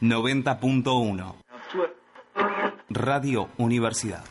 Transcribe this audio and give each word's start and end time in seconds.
90.1 0.00 1.32
Radio 2.90 3.48
Universidad. 3.56 4.22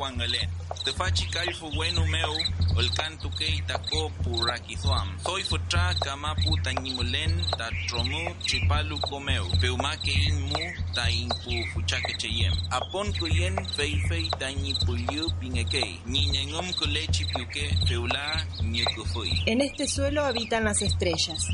Wangalen. 0.00 0.53
Te 0.84 0.92
fachi 0.92 1.26
kalfu 1.26 1.66
wenu 1.78 2.06
meu 2.06 2.34
olkantu 2.76 3.30
kei 3.38 3.62
tako 3.66 4.10
purakithuam. 4.22 5.08
Soy 5.24 5.42
futra 5.42 5.94
kamapu 5.94 6.56
tanyimulen 6.62 7.32
ta 7.58 7.70
tromu 7.88 8.34
chipalu 8.46 8.98
komeu. 8.98 9.46
Peumake 9.60 10.12
ilmu 10.12 10.58
ta 10.94 11.10
impu 11.10 11.52
fuchake 11.72 12.16
cheyem. 12.18 12.52
Apon 12.70 13.12
kuyen 13.18 13.56
fei 13.76 14.00
fei 14.08 14.30
tanyi 14.38 14.74
pulyu 14.86 15.30
pingekei. 15.40 16.00
Niñengum 16.06 16.72
kulechi 16.74 17.24
piuke 17.24 17.76
feula 17.88 18.46
nyekufui. 18.62 19.42
En 19.46 19.60
este 19.60 19.86
suelo 19.86 20.24
habitan 20.24 20.64
las 20.64 20.82
estrellas. 20.82 21.48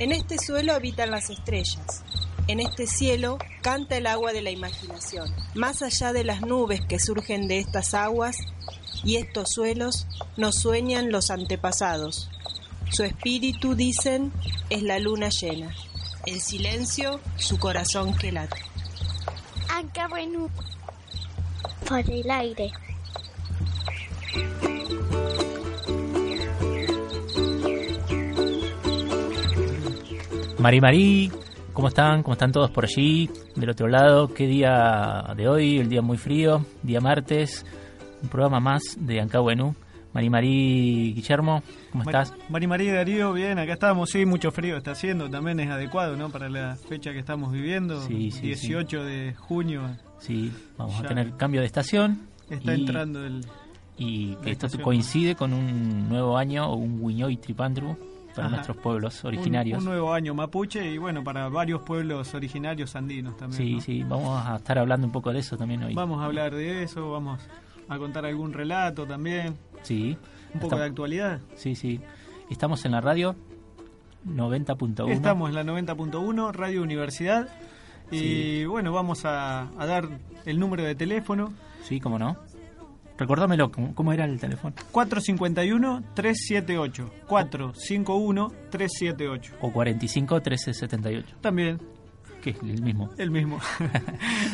En 0.00 0.12
este 0.12 0.38
suelo 0.38 0.74
habitan 0.74 1.10
las 1.10 1.30
estrellas. 1.30 2.04
En 2.48 2.60
este 2.60 2.86
cielo 2.86 3.36
canta 3.60 3.98
el 3.98 4.06
agua 4.06 4.32
de 4.32 4.40
la 4.40 4.50
imaginación. 4.50 5.30
Más 5.54 5.82
allá 5.82 6.14
de 6.14 6.24
las 6.24 6.40
nubes 6.40 6.80
que 6.80 6.98
surgen 6.98 7.46
de 7.46 7.58
estas 7.58 7.92
aguas 7.92 8.38
y 9.04 9.16
estos 9.16 9.50
suelos, 9.50 10.06
nos 10.38 10.56
sueñan 10.56 11.12
los 11.12 11.30
antepasados. 11.30 12.30
Su 12.90 13.04
espíritu, 13.04 13.74
dicen, 13.74 14.32
es 14.70 14.82
la 14.82 14.98
luna 14.98 15.28
llena. 15.28 15.74
El 16.24 16.40
silencio, 16.40 17.20
su 17.36 17.58
corazón 17.58 18.16
que 18.16 18.32
late. 18.32 18.56
Por 21.86 22.10
el 22.10 22.30
aire. 22.30 22.72
Mari 30.58 30.80
Mari, 30.80 31.32
¿cómo 31.78 31.86
están? 31.86 32.24
¿Cómo 32.24 32.32
están 32.32 32.50
todos 32.50 32.72
por 32.72 32.86
allí? 32.86 33.30
Del 33.54 33.70
otro 33.70 33.86
lado, 33.86 34.34
¿qué 34.34 34.48
día 34.48 35.32
de 35.36 35.48
hoy? 35.48 35.78
El 35.78 35.88
día 35.88 36.02
muy 36.02 36.16
frío, 36.18 36.66
día 36.82 37.00
martes, 37.00 37.64
un 38.20 38.28
programa 38.28 38.58
más 38.58 38.82
de 38.98 39.20
Ancahuenú. 39.20 39.76
Mari 40.12 40.28
Mari 40.28 41.12
Guillermo, 41.14 41.62
¿cómo 41.92 42.02
estás? 42.02 42.34
Mari 42.48 42.66
María 42.66 42.94
Darío, 42.94 43.32
bien, 43.32 43.60
acá 43.60 43.74
estamos, 43.74 44.10
sí, 44.10 44.26
mucho 44.26 44.50
frío 44.50 44.76
está 44.76 44.90
haciendo, 44.90 45.30
también 45.30 45.60
es 45.60 45.70
adecuado, 45.70 46.16
¿no? 46.16 46.30
Para 46.30 46.48
la 46.48 46.74
fecha 46.88 47.12
que 47.12 47.20
estamos 47.20 47.52
viviendo, 47.52 48.02
Sí, 48.02 48.32
sí, 48.32 48.40
18 48.40 49.04
de 49.04 49.34
junio, 49.34 49.82
Sí, 50.18 50.50
vamos 50.76 50.98
a 50.98 51.04
tener 51.06 51.36
cambio 51.36 51.60
de 51.60 51.68
estación. 51.68 52.22
está 52.50 52.74
y, 52.74 52.80
entrando 52.80 53.24
el... 53.24 53.46
Y 53.96 54.34
que 54.42 54.50
esto 54.50 54.66
estación. 54.66 54.82
coincide 54.82 55.36
con 55.36 55.52
un 55.52 56.08
nuevo 56.08 56.36
año 56.38 56.72
o 56.72 56.74
un 56.74 56.98
Wiñoy 57.00 57.36
Tripandru 57.36 57.96
para 58.38 58.46
Ajá. 58.46 58.56
nuestros 58.56 58.76
pueblos 58.78 59.22
un- 59.24 59.28
originarios. 59.28 59.78
Un, 59.80 59.84
nuevo 59.86 60.12
año 60.12 60.32
mapuche 60.34 60.90
y 60.92 60.96
bueno, 60.98 61.22
para 61.24 61.48
varios 61.48 61.82
pueblos 61.82 62.32
originarios 62.34 62.94
andinos 62.96 63.36
también. 63.36 63.62
sí, 63.62 63.74
¿no? 63.74 63.80
sí, 63.80 64.02
vamos 64.08 64.46
a 64.46 64.56
estar 64.56 64.78
hablando 64.78 65.06
un 65.06 65.12
poco 65.12 65.32
de 65.32 65.40
eso 65.40 65.56
también 65.56 65.82
hoy. 65.82 65.94
Vamos 65.94 66.20
a 66.22 66.26
hablar 66.26 66.54
de 66.54 66.82
eso, 66.84 67.10
vamos 67.10 67.40
a 67.88 67.98
contar 67.98 68.24
algún 68.26 68.52
relato 68.52 69.06
también, 69.06 69.56
Sí. 69.82 70.16
un 70.54 70.60
poco 70.60 70.66
Estamos- 70.66 70.78
de 70.80 70.86
actualidad. 70.86 71.40
Sí, 71.56 71.74
sí. 71.74 72.00
Estamos 72.50 72.84
en 72.84 72.92
la 72.92 73.00
radio 73.00 73.34
90.1. 74.24 75.08
Estamos 75.12 75.48
en 75.48 75.54
la 75.54 75.64
90.1, 75.64 76.52
Radio 76.52 76.82
Universidad. 76.82 77.48
Y 78.10 78.18
Sí. 78.18 78.64
bueno, 78.66 78.92
vamos 78.92 79.24
a, 79.24 79.68
a 79.78 79.86
dar 79.86 80.08
el 80.46 80.58
número 80.58 80.82
de 80.82 80.94
teléfono. 80.94 81.52
Sí, 81.82 82.00
cómo 82.00 82.18
no. 82.18 82.36
Recordámelo, 83.18 83.70
¿cómo, 83.70 83.94
cómo 83.94 84.12
era 84.12 84.24
el 84.24 84.40
teléfono? 84.40 84.74
451-378. 84.92 87.10
451-378. 87.28 89.50
O 89.60 89.72
45 89.72 90.34
1378, 90.36 91.36
También, 91.40 91.78
es 92.48 92.56
el 92.62 92.82
mismo. 92.82 93.10
el 93.18 93.30
mismo. 93.30 93.60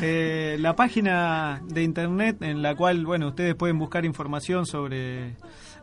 Eh, 0.02 0.56
la 0.58 0.74
página 0.74 1.62
de 1.66 1.82
internet 1.82 2.42
en 2.42 2.62
la 2.62 2.74
cual, 2.74 3.06
bueno, 3.06 3.28
ustedes 3.28 3.54
pueden 3.54 3.78
buscar 3.78 4.04
información 4.04 4.66
sobre 4.66 5.36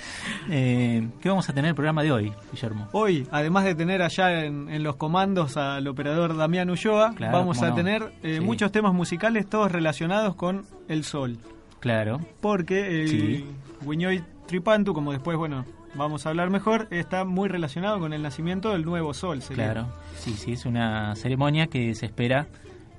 Eh, 0.48 1.06
¿Qué 1.20 1.28
vamos 1.28 1.48
a 1.48 1.52
tener 1.52 1.66
en 1.66 1.68
el 1.70 1.74
programa 1.74 2.02
de 2.02 2.10
hoy, 2.12 2.32
Guillermo? 2.52 2.88
Hoy, 2.92 3.26
además 3.30 3.64
de 3.64 3.74
tener 3.74 4.02
allá 4.02 4.44
en, 4.44 4.68
en 4.68 4.82
los 4.82 4.96
comandos 4.96 5.56
al 5.56 5.86
operador 5.86 6.36
Damián 6.36 6.70
Ulloa, 6.70 7.14
Claro, 7.14 7.36
vamos 7.38 7.62
a 7.62 7.68
no. 7.70 7.74
tener 7.74 8.12
eh, 8.22 8.36
Sí. 8.38 8.44
muchos 8.44 8.72
temas 8.72 8.92
musicales, 8.94 9.46
todos 9.48 9.70
relacionados 9.70 10.34
con 10.34 10.64
el 10.88 11.04
sol. 11.04 11.38
Claro, 11.78 12.20
Porque 12.40 13.02
el 13.02 13.08
Sí. 13.08 13.46
Wiñoy 13.84 14.22
Tripantu, 14.46 14.92
como 14.94 15.12
después, 15.12 15.36
bueno, 15.36 15.64
vamos 15.94 16.26
a 16.26 16.30
hablar 16.30 16.50
mejor, 16.50 16.88
está 16.90 17.24
muy 17.24 17.48
relacionado 17.48 17.98
con 18.00 18.12
el 18.12 18.22
nacimiento 18.22 18.70
del 18.70 18.84
nuevo 18.84 19.14
sol. 19.14 19.42
sería. 19.42 19.72
claro. 19.72 19.88
Sí, 20.16 20.32
sí, 20.34 20.52
es 20.52 20.66
una 20.66 21.14
ceremonia 21.16 21.68
que 21.68 21.94
se 21.94 22.06
espera 22.06 22.46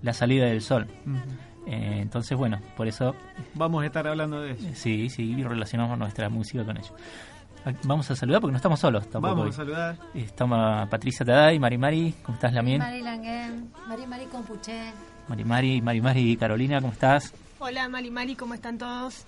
la 0.02 0.14
salida 0.14 0.46
del 0.46 0.62
sol. 0.62 0.88
Eh, 1.68 2.00
entonces, 2.02 2.38
bueno, 2.38 2.60
por 2.76 2.88
eso 2.88 3.16
Vamos 3.54 3.84
a 3.84 3.86
estar 3.86 4.08
hablando 4.08 4.42
de 4.42 4.52
eso. 4.54 4.68
eh, 4.68 4.72
sí, 4.76 5.10
sí, 5.10 5.44
relacionamos 5.44 5.98
nuestra 5.98 6.28
música 6.30 6.64
con 6.66 6.78
ello. 6.78 6.94
Ah, 7.66 7.72
Vamos 7.84 8.10
a 8.10 8.16
saludar 8.16 8.42
porque 8.42 8.52
no 8.54 8.58
estamos 8.58 8.80
solos 8.80 9.04
tampoco. 9.10 9.36
Vamos 9.36 9.46
hoy. 9.46 9.52
a 9.52 9.54
saludar. 9.56 9.96
Estamos 10.16 10.90
Patricia 10.90 11.24
Taday, 11.26 11.60
Mari 11.60 11.78
Mari, 11.78 12.16
¿cómo 12.24 12.36
estás, 12.36 12.52
Lamien? 12.54 12.80
Mari 12.80 13.02
Langen, 13.04 13.70
Mari 13.88 14.08
Mari 14.08 14.26
Compuché. 14.26 14.92
Mari 15.28 15.44
Mari, 15.46 15.82
Mari 15.82 16.02
Mari, 16.02 16.38
Carolina, 16.38 16.82
¿cómo 16.82 16.94
estás? 16.94 17.34
Hola 17.60 17.88
Mali 17.88 18.10
Mali, 18.10 18.36
¿cómo 18.36 18.56
están 18.56 18.80
todos? 18.80 19.26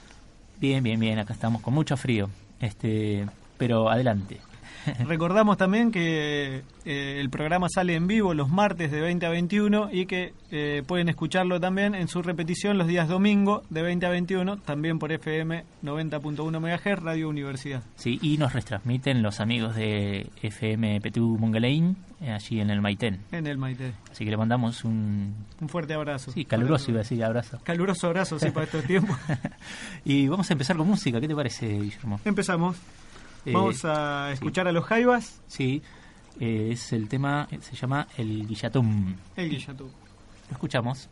Bien, 0.59 0.81
bien, 0.83 0.99
bien, 0.99 1.19
acá 1.19 1.33
estamos 1.33 1.61
con 1.61 1.73
mucho 1.75 1.95
frío. 1.97 2.29
Este, 2.59 3.27
pero 3.57 3.89
adelante. 3.89 4.39
Recordamos 5.07 5.57
también 5.57 5.91
que 5.91 6.63
eh, 6.85 7.19
el 7.19 7.29
programa 7.29 7.67
sale 7.69 7.95
en 7.95 8.07
vivo 8.07 8.33
los 8.33 8.49
martes 8.49 8.91
de 8.91 9.01
20 9.01 9.25
a 9.25 9.29
21 9.29 9.89
y 9.91 10.05
que 10.05 10.33
eh, 10.51 10.83
pueden 10.85 11.09
escucharlo 11.09 11.59
también 11.59 11.95
en 11.95 12.07
su 12.07 12.21
repetición 12.21 12.77
los 12.77 12.87
días 12.87 13.07
domingo 13.07 13.63
de 13.69 13.81
20 13.81 14.05
a 14.05 14.09
21, 14.09 14.57
también 14.57 14.99
por 14.99 15.11
FM 15.11 15.63
90.1 15.83 16.59
MHz, 16.59 17.01
Radio 17.01 17.29
Universidad. 17.29 17.83
Sí, 17.95 18.19
y 18.21 18.37
nos 18.37 18.53
retransmiten 18.53 19.21
los 19.21 19.39
amigos 19.39 19.75
de 19.75 20.27
FM 20.41 21.01
Petú 21.01 21.37
Mongaleín, 21.39 21.97
eh, 22.21 22.31
allí 22.31 22.59
en 22.59 22.69
el 22.69 22.81
Maitén. 22.81 23.19
En 23.31 23.47
el 23.47 23.57
Maite. 23.57 23.93
Así 24.11 24.25
que 24.25 24.31
le 24.31 24.37
mandamos 24.37 24.83
un 24.83 25.33
Un 25.59 25.69
fuerte 25.69 25.93
abrazo. 25.93 26.31
sí, 26.31 26.45
caluroso, 26.45 26.91
iba 26.91 26.99
a 26.99 27.03
decir, 27.03 27.23
abrazo. 27.23 27.59
Caluroso 27.63 28.07
abrazo, 28.07 28.39
sí, 28.39 28.51
para 28.51 28.65
estos 28.65 28.83
tiempos. 28.85 29.17
y 30.05 30.27
vamos 30.27 30.49
a 30.49 30.53
empezar 30.53 30.75
con 30.77 30.87
música, 30.87 31.19
¿qué 31.19 31.27
te 31.27 31.35
parece, 31.35 31.67
Guillermo? 31.67 32.19
Empezamos. 32.25 32.77
Eh, 33.45 33.51
Vamos 33.51 33.83
a 33.85 34.31
escuchar 34.31 34.67
a 34.67 34.71
los 34.71 34.85
Jaivas, 34.85 35.41
Sí, 35.47 35.81
eh, 36.39 36.69
es 36.71 36.93
el 36.93 37.09
tema, 37.09 37.47
se 37.61 37.75
llama 37.75 38.07
El 38.17 38.47
Guillatum. 38.47 39.15
el 39.35 39.49
Guillatú. 39.49 39.83
Lo 39.83 40.51
escuchamos. 40.53 41.09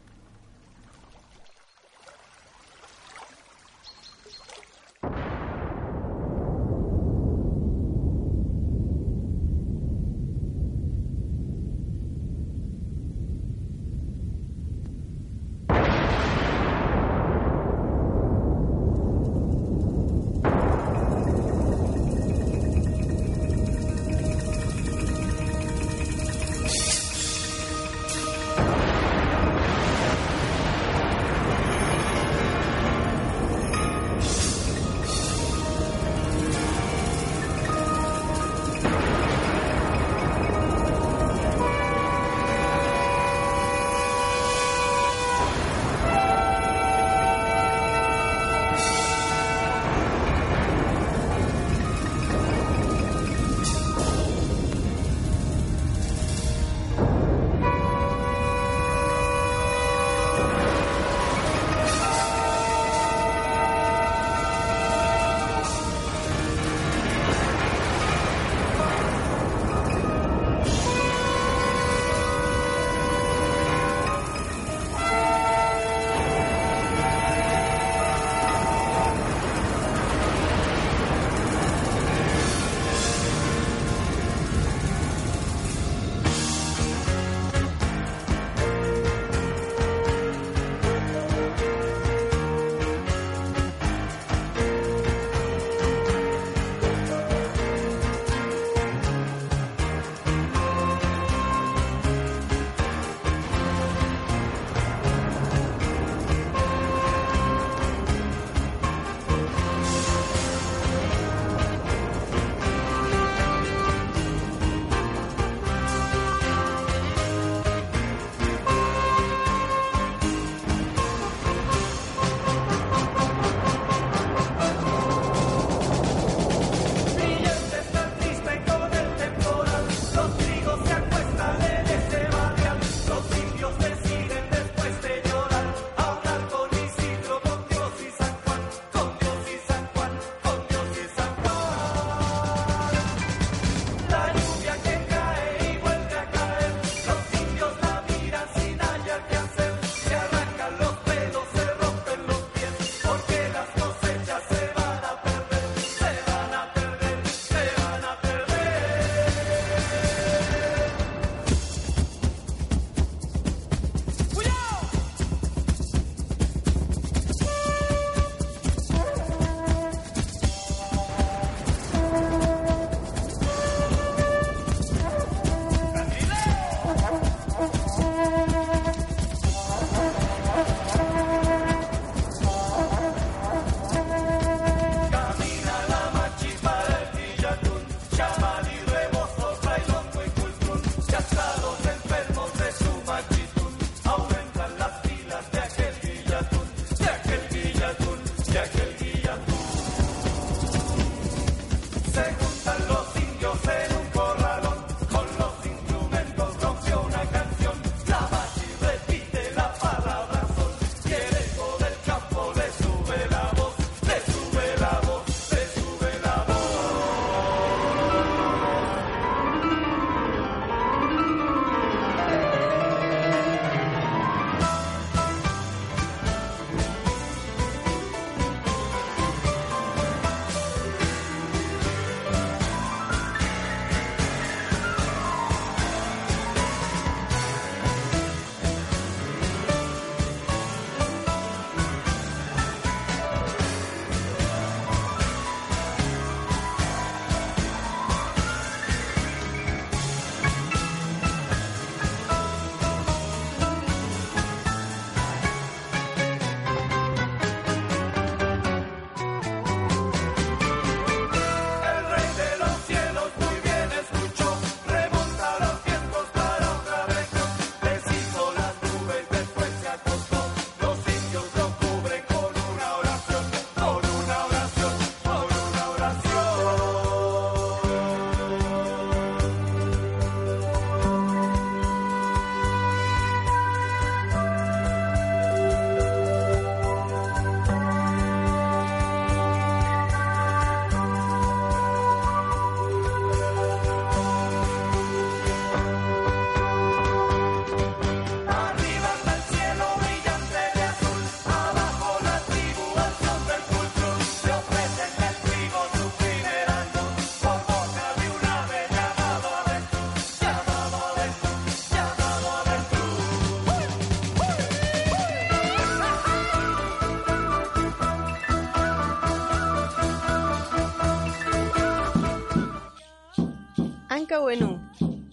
Anca 324.11 324.39
Buenú. 324.39 324.77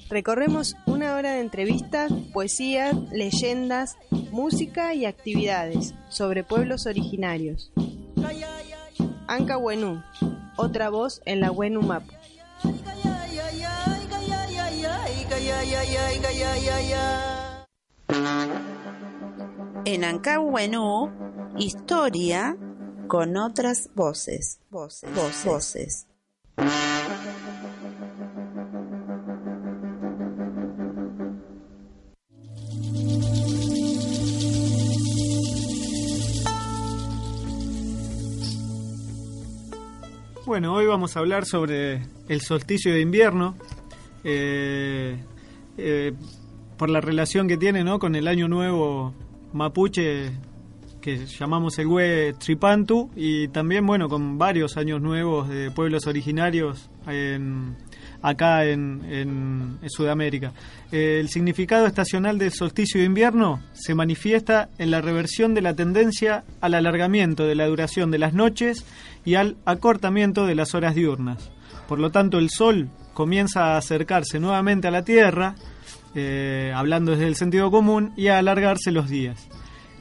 Recorremos 0.09 0.77
una 0.87 1.17
hora 1.17 1.33
de 1.33 1.41
entrevistas, 1.41 2.13
poesías, 2.33 2.95
leyendas, 3.11 3.97
música 4.31 4.95
y 4.95 5.05
actividades 5.05 5.97
sobre 6.11 6.45
pueblos 6.45 6.87
originarios. 6.87 7.73
Anca 9.27 9.57
Buenú, 9.57 10.01
otra 10.57 10.91
voz 10.91 11.21
en 11.25 11.41
la 11.41 11.51
Buenu 11.51 11.83
Map. 11.83 12.05
En 19.87 20.05
Ancahuenú, 20.05 21.11
historia 21.59 22.57
con 23.09 23.37
otras 23.39 23.91
voces, 23.97 24.61
voces. 24.71 25.11
voces. 25.45 26.07
Bueno, 40.49 40.73
hoy 40.73 40.87
vamos 40.87 41.15
a 41.15 41.21
hablar 41.21 41.45
sobre 41.45 42.07
el 42.27 42.41
solsticio 42.41 42.95
de 42.95 43.03
invierno, 43.03 43.55
eh, 44.25 45.19
eh, 45.77 46.15
por 46.79 46.89
la 46.89 47.03
relación 47.03 47.47
que 47.47 47.59
tiene 47.59 47.85
¿no? 47.85 47.99
con 47.99 48.15
el 48.15 48.27
año 48.27 48.49
nuevo 48.49 49.13
mapuche 49.53 50.31
que 51.03 51.27
llamamos 51.27 51.79
el 51.79 51.87
Hue 51.87 52.35
Tripantu 52.39 53.11
y 53.15 53.49
también 53.49 53.87
bueno 53.87 54.09
con 54.09 54.39
varios 54.39 54.79
años 54.79 55.03
nuevos 55.03 55.51
de 55.51 55.71
pueblos 55.71 56.07
originarios 56.07 56.89
en, 57.07 57.77
acá 58.23 58.65
en, 58.65 59.05
en, 59.05 59.79
Sudamérica. 59.91 60.53
Eh, 60.91 61.19
el 61.21 61.29
significado 61.29 61.87
estacional 61.87 62.39
del 62.39 62.53
solsticio 62.53 63.01
de 63.01 63.07
invierno 63.07 63.63
se 63.73 63.95
manifiesta 63.95 64.71
en 64.79 64.91
la 64.91 65.01
reversión 65.01 65.55
de 65.55 65.63
la 65.63 65.75
tendencia 65.75 66.45
al 66.61 66.75
alargamiento 66.75 67.47
de 67.47 67.55
la 67.55 67.67
duración 67.67 68.11
de 68.11 68.19
las 68.19 68.35
noches 68.35 68.85
y 69.25 69.35
al 69.35 69.57
acortamiento 69.65 70.47
de 70.47 70.55
las 70.55 70.75
horas 70.75 70.95
diurnas. 70.95 71.51
Por 71.87 71.99
lo 71.99 72.11
tanto, 72.11 72.39
el 72.39 72.51
Sol 72.51 72.89
comienza 73.15 73.75
a 73.75 73.79
acercarse 73.79 74.39
nuevamente 74.39 74.89
a 74.89 74.91
la 74.91 75.05
Tierra, 75.05 75.55
eh, 76.15 76.73
hablando 76.75 77.13
desde 77.13 77.27
el 77.27 77.37
sentido 77.37 77.71
común, 77.71 78.13
y 78.17 78.29
a 78.29 78.39
alargarse 78.39 78.93
los 78.93 79.09
días. 79.09 79.49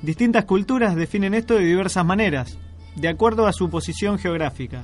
Distintas 0.02 0.46
culturas 0.46 0.96
definen 0.96 1.34
esto 1.34 1.56
de 1.56 1.66
diversas 1.66 2.06
maneras, 2.06 2.58
de 2.96 3.08
acuerdo 3.08 3.48
a 3.48 3.54
su 3.54 3.70
posición 3.70 4.20
geográfica. 4.20 4.84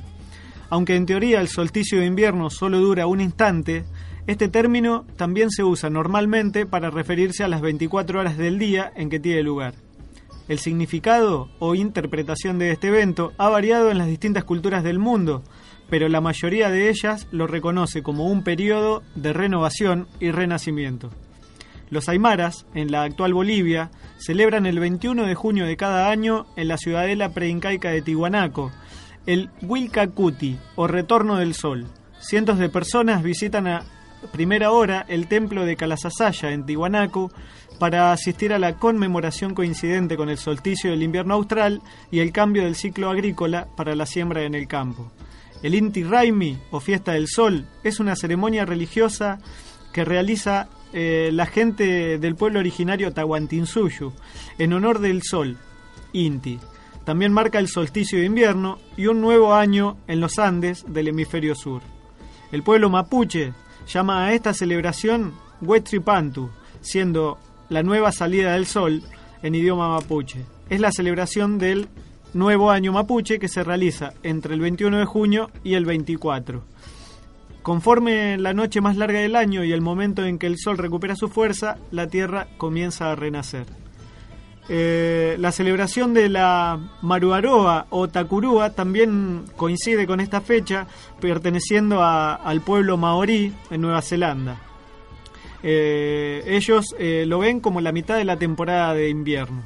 Aunque 0.69 0.95
en 0.95 1.05
teoría 1.05 1.39
el 1.39 1.49
solsticio 1.49 1.99
de 1.99 2.05
invierno 2.05 2.49
solo 2.49 2.79
dura 2.79 3.05
un 3.05 3.21
instante, 3.21 3.85
este 4.25 4.47
término 4.47 5.05
también 5.17 5.51
se 5.51 5.63
usa 5.63 5.89
normalmente 5.89 6.65
para 6.65 6.89
referirse 6.89 7.43
a 7.43 7.47
las 7.47 7.61
24 7.61 8.21
horas 8.21 8.37
del 8.37 8.57
día 8.57 8.91
en 8.95 9.09
que 9.09 9.19
tiene 9.19 9.43
lugar. 9.43 9.75
El 10.47 10.59
significado 10.59 11.49
o 11.59 11.75
interpretación 11.75 12.59
de 12.59 12.71
este 12.71 12.89
evento 12.89 13.31
ha 13.37 13.47
variado 13.49 13.91
en 13.91 13.97
las 13.97 14.07
distintas 14.07 14.43
culturas 14.43 14.83
del 14.83 14.99
mundo, 14.99 15.43
pero 15.89 16.09
la 16.09 16.21
mayoría 16.21 16.69
de 16.69 16.89
ellas 16.89 17.27
lo 17.31 17.47
reconoce 17.47 18.03
como 18.03 18.27
un 18.27 18.43
periodo 18.43 19.03
de 19.15 19.31
renovación 19.31 20.07
y 20.19 20.31
renacimiento. 20.31 21.11
Los 21.89 22.09
aymaras, 22.09 22.65
en 22.73 22.91
la 22.91 23.03
actual 23.03 23.33
Bolivia, 23.33 23.91
celebran 24.17 24.65
el 24.65 24.79
21 24.79 25.25
de 25.25 25.35
junio 25.35 25.65
de 25.65 25.77
cada 25.77 26.09
año 26.09 26.45
en 26.55 26.67
la 26.67 26.77
ciudadela 26.77 27.29
preincaica 27.29 27.91
de 27.91 28.01
Tihuanaco, 28.01 28.71
el 29.25 29.49
Wilcacuti 29.61 30.57
o 30.75 30.87
Retorno 30.87 31.37
del 31.37 31.53
Sol. 31.53 31.85
Cientos 32.19 32.57
de 32.57 32.69
personas 32.69 33.21
visitan 33.21 33.67
a 33.67 33.83
primera 34.31 34.71
hora 34.71 35.05
el 35.07 35.27
templo 35.27 35.65
de 35.65 35.75
Calasasaya 35.75 36.51
en 36.51 36.65
Tiwanaku 36.65 37.31
para 37.79 38.11
asistir 38.11 38.53
a 38.53 38.59
la 38.59 38.77
conmemoración 38.77 39.53
coincidente 39.53 40.15
con 40.15 40.29
el 40.29 40.37
solsticio 40.37 40.91
del 40.91 41.03
invierno 41.03 41.33
austral 41.33 41.81
y 42.11 42.19
el 42.19 42.31
cambio 42.31 42.63
del 42.63 42.75
ciclo 42.75 43.09
agrícola 43.09 43.67
para 43.75 43.95
la 43.95 44.05
siembra 44.05 44.43
en 44.43 44.55
el 44.55 44.67
campo. 44.67 45.11
El 45.61 45.75
Inti 45.75 46.03
Raimi 46.03 46.57
o 46.71 46.79
Fiesta 46.79 47.13
del 47.13 47.27
Sol 47.27 47.65
es 47.83 47.99
una 47.99 48.15
ceremonia 48.15 48.65
religiosa 48.65 49.39
que 49.93 50.05
realiza 50.05 50.67
eh, 50.91 51.29
la 51.33 51.45
gente 51.45 52.19
del 52.19 52.35
pueblo 52.35 52.59
originario 52.59 53.13
Tahuantinsuyu 53.13 54.13
en 54.57 54.73
honor 54.73 54.99
del 54.99 55.23
Sol, 55.23 55.57
Inti. 56.11 56.59
También 57.05 57.33
marca 57.33 57.59
el 57.59 57.67
solsticio 57.67 58.19
de 58.19 58.25
invierno 58.25 58.79
y 58.95 59.07
un 59.07 59.19
nuevo 59.19 59.53
año 59.53 59.97
en 60.07 60.19
los 60.19 60.39
Andes 60.39 60.85
del 60.87 61.09
hemisferio 61.09 61.55
sur. 61.55 61.81
El 62.51 62.63
pueblo 62.63 62.89
mapuche 62.89 63.53
llama 63.87 64.25
a 64.25 64.33
esta 64.33 64.53
celebración 64.53 65.33
Huetripantu, 65.61 66.49
siendo 66.81 67.37
la 67.69 67.83
nueva 67.83 68.11
salida 68.11 68.53
del 68.53 68.65
sol 68.65 69.03
en 69.41 69.55
idioma 69.55 69.89
mapuche. 69.89 70.45
Es 70.69 70.79
la 70.79 70.91
celebración 70.91 71.57
del 71.57 71.87
nuevo 72.33 72.71
año 72.71 72.91
mapuche 72.91 73.39
que 73.39 73.47
se 73.47 73.63
realiza 73.63 74.13
entre 74.23 74.53
el 74.53 74.61
21 74.61 74.99
de 74.99 75.05
junio 75.05 75.49
y 75.63 75.75
el 75.75 75.85
24. 75.85 76.63
Conforme 77.61 78.37
la 78.37 78.53
noche 78.53 78.81
más 78.81 78.97
larga 78.97 79.19
del 79.19 79.35
año 79.35 79.63
y 79.63 79.71
el 79.71 79.81
momento 79.81 80.25
en 80.25 80.37
que 80.37 80.47
el 80.47 80.57
sol 80.57 80.77
recupera 80.77 81.15
su 81.15 81.29
fuerza, 81.29 81.77
la 81.91 82.07
tierra 82.07 82.47
comienza 82.57 83.11
a 83.11 83.15
renacer. 83.15 83.65
Eh, 84.69 85.35
la 85.39 85.51
celebración 85.51 86.13
de 86.13 86.29
la 86.29 86.79
Maruaroa 87.01 87.87
o 87.89 88.07
Takurua 88.07 88.69
también 88.69 89.43
coincide 89.57 90.07
con 90.07 90.21
esta 90.21 90.39
fecha, 90.39 90.87
perteneciendo 91.19 92.01
al 92.01 92.61
pueblo 92.61 92.97
maorí 92.97 93.53
en 93.69 93.81
Nueva 93.81 94.01
Zelanda. 94.01 94.57
Eh, 95.61 96.43
ellos 96.45 96.95
eh, 96.97 97.25
lo 97.27 97.39
ven 97.39 97.59
como 97.59 97.81
la 97.81 97.91
mitad 97.91 98.17
de 98.17 98.25
la 98.25 98.37
temporada 98.37 98.93
de 98.93 99.09
invierno. 99.09 99.63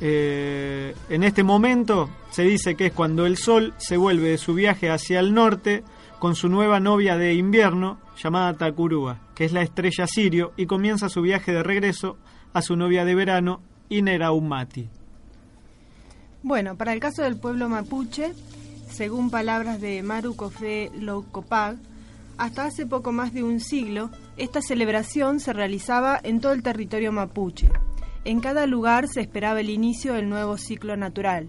en 0.00 1.22
este 1.24 1.42
momento 1.42 2.08
se 2.30 2.44
dice 2.44 2.76
que 2.76 2.86
es 2.86 2.92
cuando 2.92 3.26
el 3.26 3.36
sol 3.36 3.74
se 3.78 3.96
vuelve 3.96 4.30
de 4.30 4.38
su 4.38 4.54
viaje 4.54 4.90
hacia 4.90 5.18
el 5.18 5.34
norte 5.34 5.82
con 6.20 6.36
su 6.36 6.48
nueva 6.48 6.78
novia 6.78 7.16
de 7.16 7.34
invierno 7.34 7.98
llamada 8.16 8.54
Takurua, 8.54 9.18
que 9.34 9.44
es 9.44 9.52
la 9.52 9.62
estrella 9.62 10.06
Sirio, 10.06 10.52
y 10.56 10.66
comienza 10.66 11.08
su 11.08 11.22
viaje 11.22 11.52
de 11.52 11.62
regreso 11.62 12.16
a 12.52 12.62
su 12.62 12.76
novia 12.76 13.04
de 13.04 13.14
verano 13.14 13.60
Ineraumati. 13.88 14.88
Bueno, 16.42 16.76
para 16.76 16.92
el 16.92 17.00
caso 17.00 17.22
del 17.22 17.36
pueblo 17.36 17.68
mapuche, 17.68 18.32
según 18.90 19.30
palabras 19.30 19.80
de 19.80 20.02
Maru 20.02 20.36
Cofé 20.36 20.90
Locopag, 20.94 21.76
hasta 22.36 22.66
hace 22.66 22.86
poco 22.86 23.12
más 23.12 23.32
de 23.32 23.42
un 23.42 23.60
siglo, 23.60 24.10
esta 24.36 24.62
celebración 24.62 25.40
se 25.40 25.52
realizaba 25.52 26.20
en 26.22 26.40
todo 26.40 26.52
el 26.52 26.62
territorio 26.62 27.12
mapuche. 27.12 27.68
En 28.24 28.40
cada 28.40 28.66
lugar 28.66 29.08
se 29.08 29.20
esperaba 29.20 29.60
el 29.60 29.70
inicio 29.70 30.14
del 30.14 30.28
nuevo 30.28 30.56
ciclo 30.58 30.96
natural. 30.96 31.48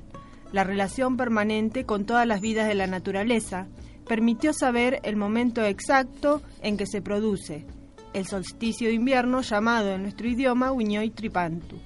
La 0.52 0.64
relación 0.64 1.18
permanente 1.18 1.86
con 1.86 2.06
todas 2.06 2.26
las 2.26 2.42
vidas 2.42 2.68
de 2.68 2.76
la 2.76 2.88
naturaleza 2.88 3.68
permitió 4.08 4.54
saber 4.54 5.00
el 5.04 5.16
momento 5.16 5.64
exacto 5.64 6.42
en 6.62 6.78
que 6.78 6.88
se 6.88 7.02
produce 7.02 7.68
el 8.14 8.26
solsticio 8.26 8.88
de 8.88 8.96
invierno 8.96 9.42
llamado 9.42 9.92
en 9.94 10.02
nuestro 10.02 10.28
idioma 10.28 10.72
Uñoy 10.72 11.12
Tripantu 11.12 11.80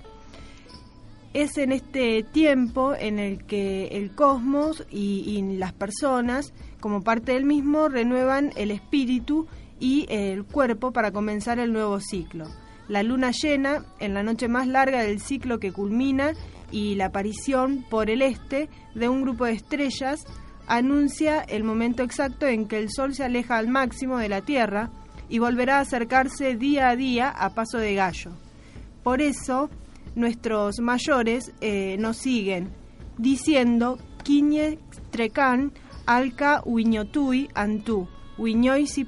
es 1.33 1.57
en 1.57 1.71
este 1.71 2.23
tiempo 2.23 2.93
en 2.95 3.19
el 3.19 3.45
que 3.45 3.87
el 3.87 4.13
cosmos 4.15 4.85
y, 4.89 5.41
las 5.57 5.73
personas, 5.73 6.53
como 6.79 7.03
parte 7.03 7.33
del 7.33 7.45
mismo, 7.45 7.89
renuevan 7.89 8.51
el 8.55 8.71
espíritu 8.71 9.47
y 9.79 10.05
el 10.09 10.45
cuerpo 10.45 10.91
para 10.91 11.11
comenzar 11.11 11.59
el 11.59 11.73
nuevo 11.73 11.99
ciclo. 11.99 12.45
La 12.87 13.01
luna 13.01 13.31
llena, 13.31 13.85
en 13.99 14.13
la 14.13 14.23
noche 14.23 14.47
más 14.47 14.67
larga 14.67 15.01
del 15.01 15.19
ciclo 15.19 15.59
que 15.59 15.71
culmina, 15.71 16.33
y 16.71 16.95
la 16.95 17.05
aparición 17.05 17.85
por 17.89 18.09
el 18.09 18.21
este 18.21 18.69
de 18.95 19.09
un 19.09 19.21
grupo 19.21 19.45
de 19.45 19.53
estrellas 19.53 20.25
anuncia 20.67 21.41
el 21.41 21.63
momento 21.63 22.03
exacto 22.03 22.47
en 22.47 22.67
que 22.67 22.79
el 22.79 22.89
Sol 22.89 23.13
se 23.13 23.23
aleja 23.23 23.57
al 23.57 23.67
máximo 23.67 24.17
de 24.17 24.29
la 24.29 24.41
Tierra 24.41 24.89
y 25.29 25.39
volverá 25.39 25.77
a 25.77 25.81
acercarse 25.81 26.55
día 26.55 26.89
a 26.89 26.95
día 26.95 27.29
a 27.29 27.53
paso 27.53 27.77
de 27.77 27.95
gallo. 27.95 28.31
Por 29.03 29.21
eso, 29.21 29.69
nuestros 30.15 30.79
mayores 30.79 31.51
eh, 31.61 31.97
nos 31.99 32.17
siguen 32.17 32.69
diciendo 33.17 33.97
Quiñe 34.23 34.79
Trecan 35.11 35.71
Alca 36.05 36.61
Huiñotui 36.65 37.49
Antú, 37.53 38.07
Huiñoisi. 38.37 39.05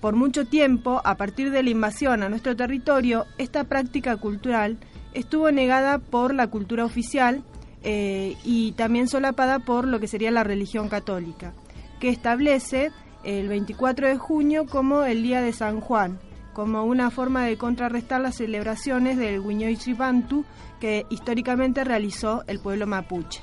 Por 0.00 0.16
mucho 0.16 0.46
tiempo, 0.46 1.00
a 1.04 1.16
partir 1.16 1.50
de 1.50 1.62
la 1.62 1.70
invasión 1.70 2.22
a 2.22 2.28
nuestro 2.28 2.54
territorio, 2.54 3.24
esta 3.38 3.64
práctica 3.64 4.16
cultural 4.16 4.76
estuvo 5.14 5.50
negada 5.50 5.98
por 5.98 6.34
la 6.34 6.48
cultura 6.48 6.84
oficial 6.84 7.42
eh, 7.82 8.36
y 8.44 8.72
también 8.72 9.08
solapada 9.08 9.60
por 9.60 9.86
lo 9.86 10.00
que 10.00 10.08
sería 10.08 10.30
la 10.30 10.44
religión 10.44 10.88
católica, 10.88 11.54
que 12.00 12.10
establece 12.10 12.90
el 13.24 13.48
24 13.48 14.08
de 14.08 14.18
junio 14.18 14.66
como 14.66 15.04
el 15.04 15.22
Día 15.22 15.40
de 15.40 15.52
San 15.54 15.80
Juan, 15.80 16.18
como 16.54 16.84
una 16.84 17.10
forma 17.10 17.44
de 17.44 17.58
contrarrestar 17.58 18.22
las 18.22 18.36
celebraciones 18.36 19.18
del 19.18 19.40
Huiñoy 19.40 19.76
Chipantu 19.76 20.44
que 20.80 21.04
históricamente 21.10 21.84
realizó 21.84 22.44
el 22.46 22.60
pueblo 22.60 22.86
mapuche. 22.86 23.42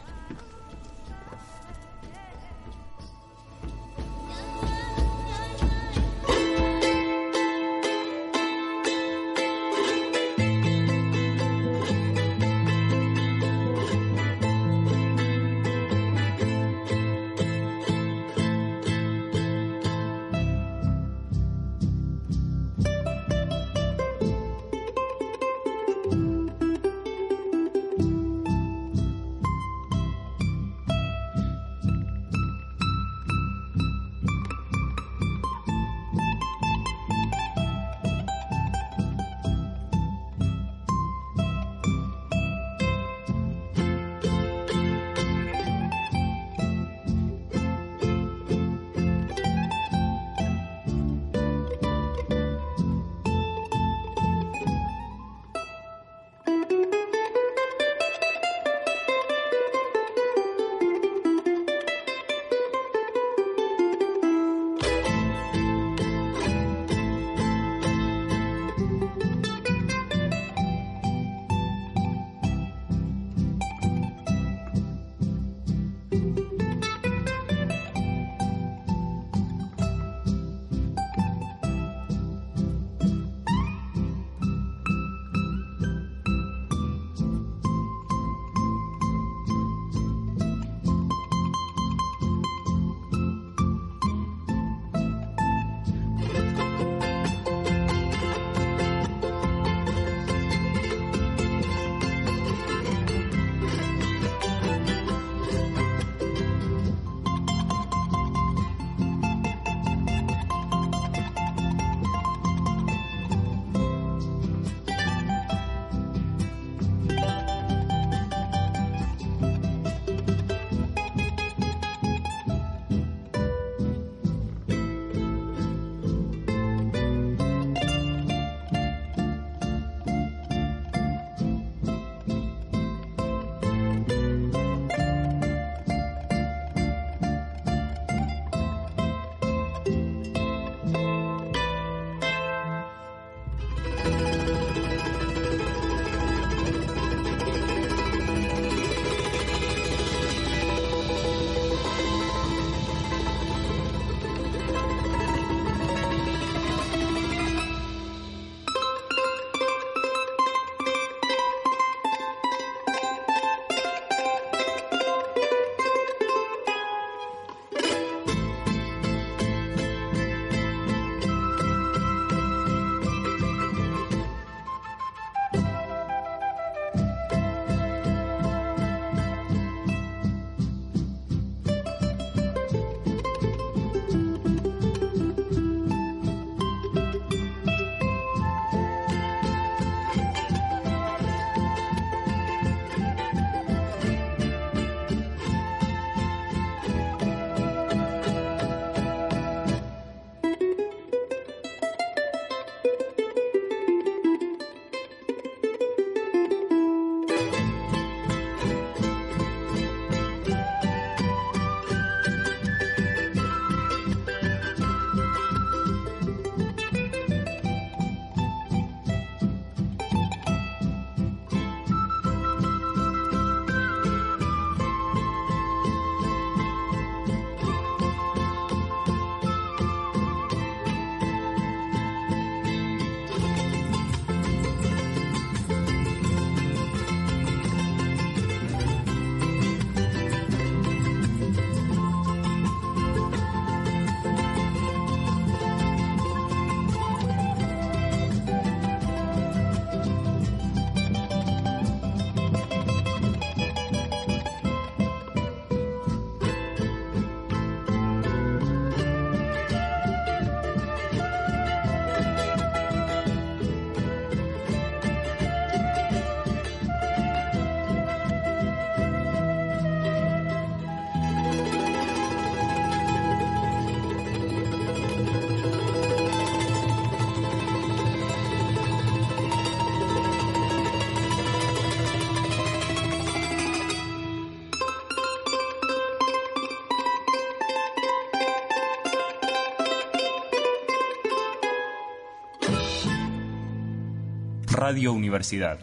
Radio 294.81 295.13
Universidad. 295.13 295.77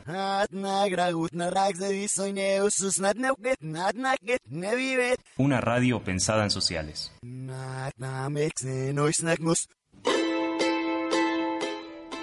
Una 5.36 5.60
radio 5.60 6.02
pensada 6.02 6.42
en 6.42 6.50
sociales. 6.50 7.12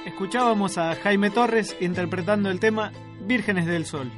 Escuchábamos 0.05 0.77
a 0.77 0.95
Jaime 0.95 1.29
Torres 1.29 1.77
interpretando 1.79 2.49
el 2.49 2.59
tema 2.59 2.91
Vírgenes 3.21 3.67
del 3.67 3.85
Sol. 3.85 4.11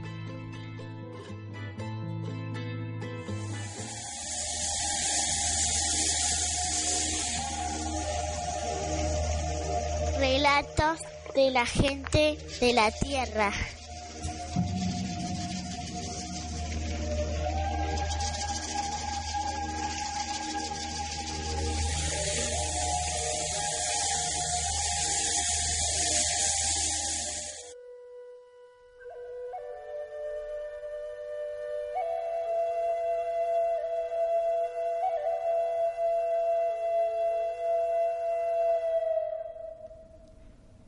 Relatos 10.17 11.16
de 11.37 11.51
la 11.51 11.67
gente 11.67 12.35
de 12.59 12.73
la 12.73 12.89
tierra. 12.89 13.51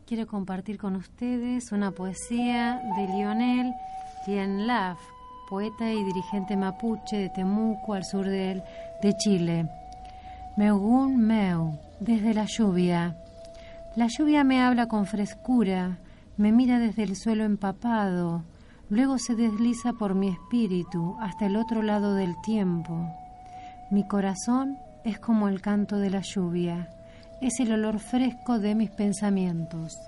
Quiero 0.09 0.25
compartir 0.25 0.79
con 0.79 0.95
ustedes 0.95 1.71
una 1.71 1.91
poesía 1.91 2.81
de 2.97 3.07
Lionel 3.13 3.75
Laf, 4.65 4.97
poeta 5.47 5.93
y 5.93 6.03
dirigente 6.03 6.57
mapuche 6.57 7.15
de 7.15 7.29
Temuco, 7.29 7.93
al 7.93 8.03
sur 8.03 8.25
de, 8.25 8.63
de 9.03 9.13
Chile. 9.17 9.69
Megun 10.57 11.15
Meu, 11.15 11.77
desde 11.99 12.33
la 12.33 12.45
lluvia. 12.45 13.17
La 13.95 14.07
lluvia 14.07 14.43
me 14.43 14.63
habla 14.63 14.87
con 14.87 15.05
frescura, 15.05 15.99
me 16.37 16.51
mira 16.51 16.79
desde 16.79 17.03
el 17.03 17.15
suelo 17.15 17.43
empapado, 17.43 18.43
luego 18.89 19.19
se 19.19 19.35
desliza 19.35 19.93
por 19.93 20.15
mi 20.15 20.29
espíritu 20.29 21.17
hasta 21.19 21.45
el 21.45 21.55
otro 21.55 21.83
lado 21.83 22.15
del 22.15 22.33
tiempo. 22.41 23.15
Mi 23.91 24.07
corazón 24.07 24.79
es 25.03 25.19
como 25.19 25.49
el 25.49 25.61
canto 25.61 25.97
de 25.97 26.09
la 26.09 26.21
lluvia 26.21 26.89
es 27.41 27.59
el 27.59 27.71
olor 27.71 27.99
fresco 27.99 28.59
de 28.59 28.75
mis 28.75 28.89
pensamientos. 28.89 29.99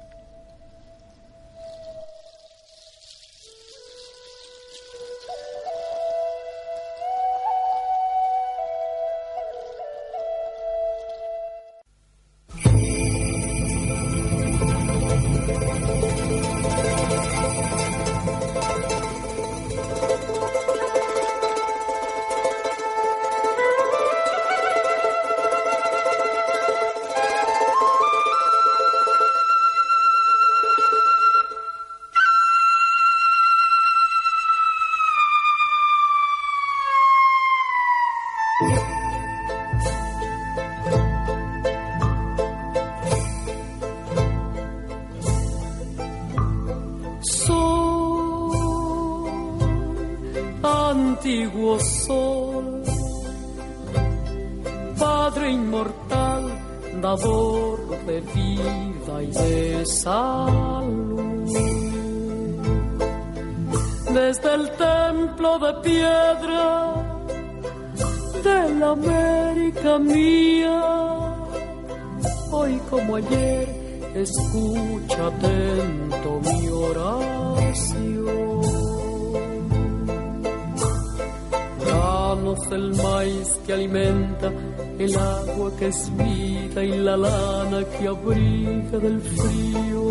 Que 88.02 88.08
abriga 88.08 88.98
del 88.98 89.22
frío. 89.22 90.04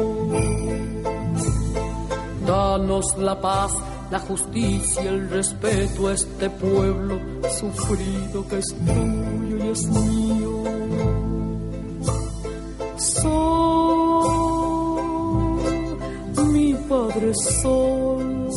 Danos 2.47 3.17
la 3.19 3.41
paz, 3.41 3.73
la 4.11 4.21
justicia, 4.21 5.03
el 5.03 5.29
respeto 5.31 6.09
a 6.09 6.13
este 6.15 6.51
pueblo 6.51 7.19
sufrido 7.59 8.47
que 8.49 8.59
es 8.59 8.75
tuyo 8.75 9.57
y 9.65 9.69
es 9.69 9.87
mío. 9.87 10.65
Sol, 12.97 14.31
mi 16.53 16.75
Padre 16.89 17.35
Sol, 17.63 18.51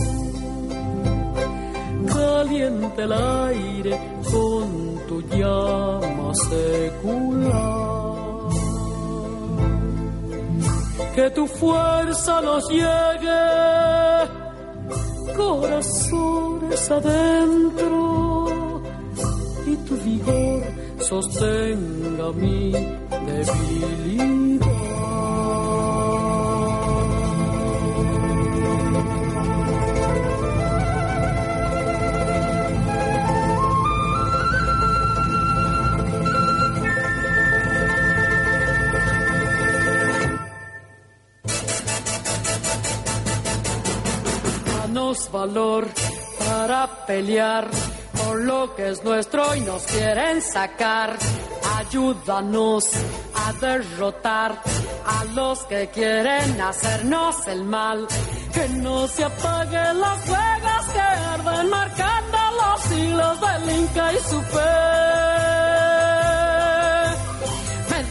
caliente 2.08 3.04
el 3.04 3.14
aire 3.14 4.00
con 4.32 4.68
tu 5.08 5.22
llama 5.36 6.34
secular. 6.50 7.93
Que 11.16 11.30
tu 11.30 11.46
fuerza 11.46 12.42
nos 12.42 12.68
llegue, 12.70 13.44
corazones 15.36 16.92
adentro, 16.92 18.82
y 19.68 19.76
tu 19.88 19.96
vigor 19.98 20.64
sostenga 21.00 22.32
mi 22.34 22.72
debilidad. 22.72 24.33
Valor 45.34 45.88
para 46.38 47.06
pelear 47.08 47.68
por 48.24 48.40
lo 48.40 48.76
que 48.76 48.90
es 48.92 49.04
nuestro 49.04 49.56
y 49.56 49.62
nos 49.62 49.82
quieren 49.84 50.42
sacar. 50.42 51.18
Ayúdanos 51.80 52.86
a 53.34 53.52
derrotar 53.54 54.62
a 55.06 55.26
los 55.34 55.64
que 55.64 55.90
quieren 55.90 56.62
hacernos 56.62 57.48
el 57.48 57.64
mal. 57.64 58.08
Que 58.54 58.70
no 58.70 59.08
se 59.08 59.24
apaguen 59.24 60.00
las 60.00 60.20
fuegas 60.26 60.86
que 60.94 61.00
arden 61.00 61.70
marcando 61.70 62.38
los 62.62 62.82
siglos 62.82 63.42
del 63.42 63.80
Inca 63.80 64.14
y 64.14 64.18
su 64.18 64.42
fe. 64.44 65.93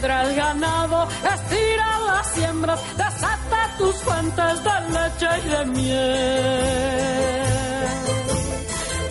El 0.03 0.35
ganado 0.35 1.07
estira 1.33 1.99
las 2.05 2.27
siembras, 2.27 2.97
desata 2.97 3.69
tus 3.77 3.95
fuentes 4.03 4.63
de 4.63 4.71
leche 4.91 5.27
y 5.45 5.47
de 5.47 5.65
miel. 5.65 7.43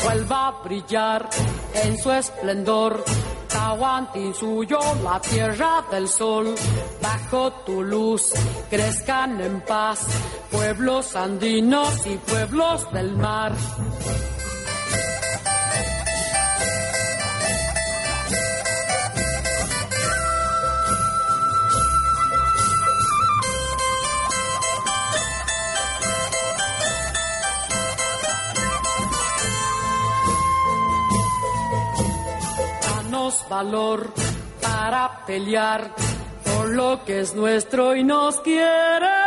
Vuelva 0.04 0.48
a 0.48 0.62
brillar 0.62 1.30
en 1.82 1.96
su 1.98 2.12
esplendor. 2.12 3.02
Tahuantin 3.48 4.34
suyo, 4.34 4.80
la 5.02 5.18
tierra 5.20 5.82
del 5.90 6.08
sol, 6.08 6.54
bajo 7.00 7.52
tu 7.64 7.82
luz 7.82 8.32
crezcan 8.68 9.40
en 9.40 9.60
paz 9.62 10.06
pueblos 10.50 11.16
andinos 11.16 12.06
y 12.06 12.16
pueblos 12.18 12.92
del 12.92 13.16
mar. 13.16 13.52
Valor 33.52 34.10
para 34.62 35.26
pelear 35.26 35.94
por 36.42 36.70
lo 36.70 37.04
que 37.04 37.20
es 37.20 37.34
nuestro 37.34 37.94
y 37.94 38.02
nos 38.02 38.40
quieren 38.40 39.21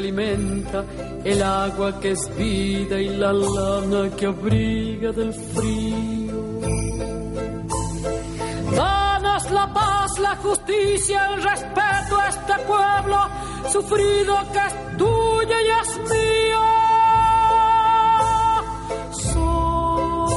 alimenta, 0.00 0.84
el 1.24 1.42
agua 1.42 2.00
que 2.00 2.12
es 2.12 2.36
vida 2.36 2.98
y 2.98 3.08
la 3.16 3.32
lana 3.32 4.10
que 4.16 4.26
abriga 4.26 5.12
del 5.12 5.32
frío. 5.32 6.40
Danos 8.74 9.50
la 9.50 9.72
paz, 9.72 10.18
la 10.18 10.36
justicia, 10.36 11.26
el 11.30 11.42
respeto 11.42 12.18
a 12.18 12.28
este 12.28 12.54
pueblo 12.66 13.18
sufrido 13.70 14.34
que 14.52 14.62
es 14.68 14.74
tuyo 14.96 15.56
y 15.66 15.70
es 15.80 15.90
mío. 16.14 16.62
Sol, 19.32 20.36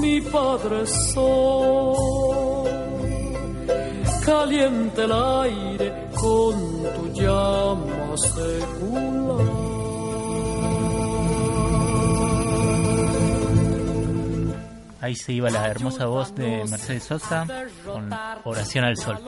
mi 0.00 0.20
Padre 0.22 0.86
Sol 0.86 2.12
caliente 4.24 5.04
el 5.04 5.12
aire 5.12 5.91
Ahí 15.12 15.16
se 15.16 15.32
iba 15.34 15.50
la 15.50 15.68
hermosa 15.68 16.06
voz 16.06 16.34
de 16.34 16.64
Mercedes 16.70 17.02
Sosa 17.02 17.46
con 17.84 18.10
Oración 18.44 18.86
al 18.86 18.96
Sol. 18.96 19.18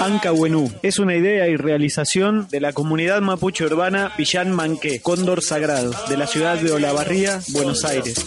Ancahuenú 0.00 0.72
es 0.82 0.98
una 0.98 1.14
idea 1.14 1.46
y 1.48 1.56
realización 1.56 2.48
de 2.50 2.60
la 2.60 2.72
comunidad 2.72 3.20
mapuche 3.20 3.64
urbana 3.64 4.12
Villán 4.18 4.52
Manqué, 4.52 5.00
Cóndor 5.00 5.42
Sagrado, 5.42 5.92
de 6.08 6.16
la 6.16 6.26
ciudad 6.26 6.56
de 6.56 6.72
Olavarría, 6.72 7.40
Buenos 7.48 7.84
Aires. 7.84 8.26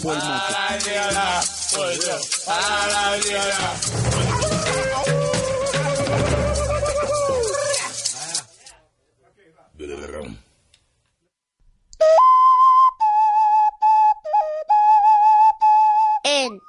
En 16.22 16.60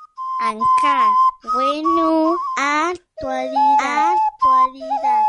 Anca, 0.42 1.08
bueno, 1.54 2.36
actualidad, 2.58 4.16
actualidad. 4.52 5.24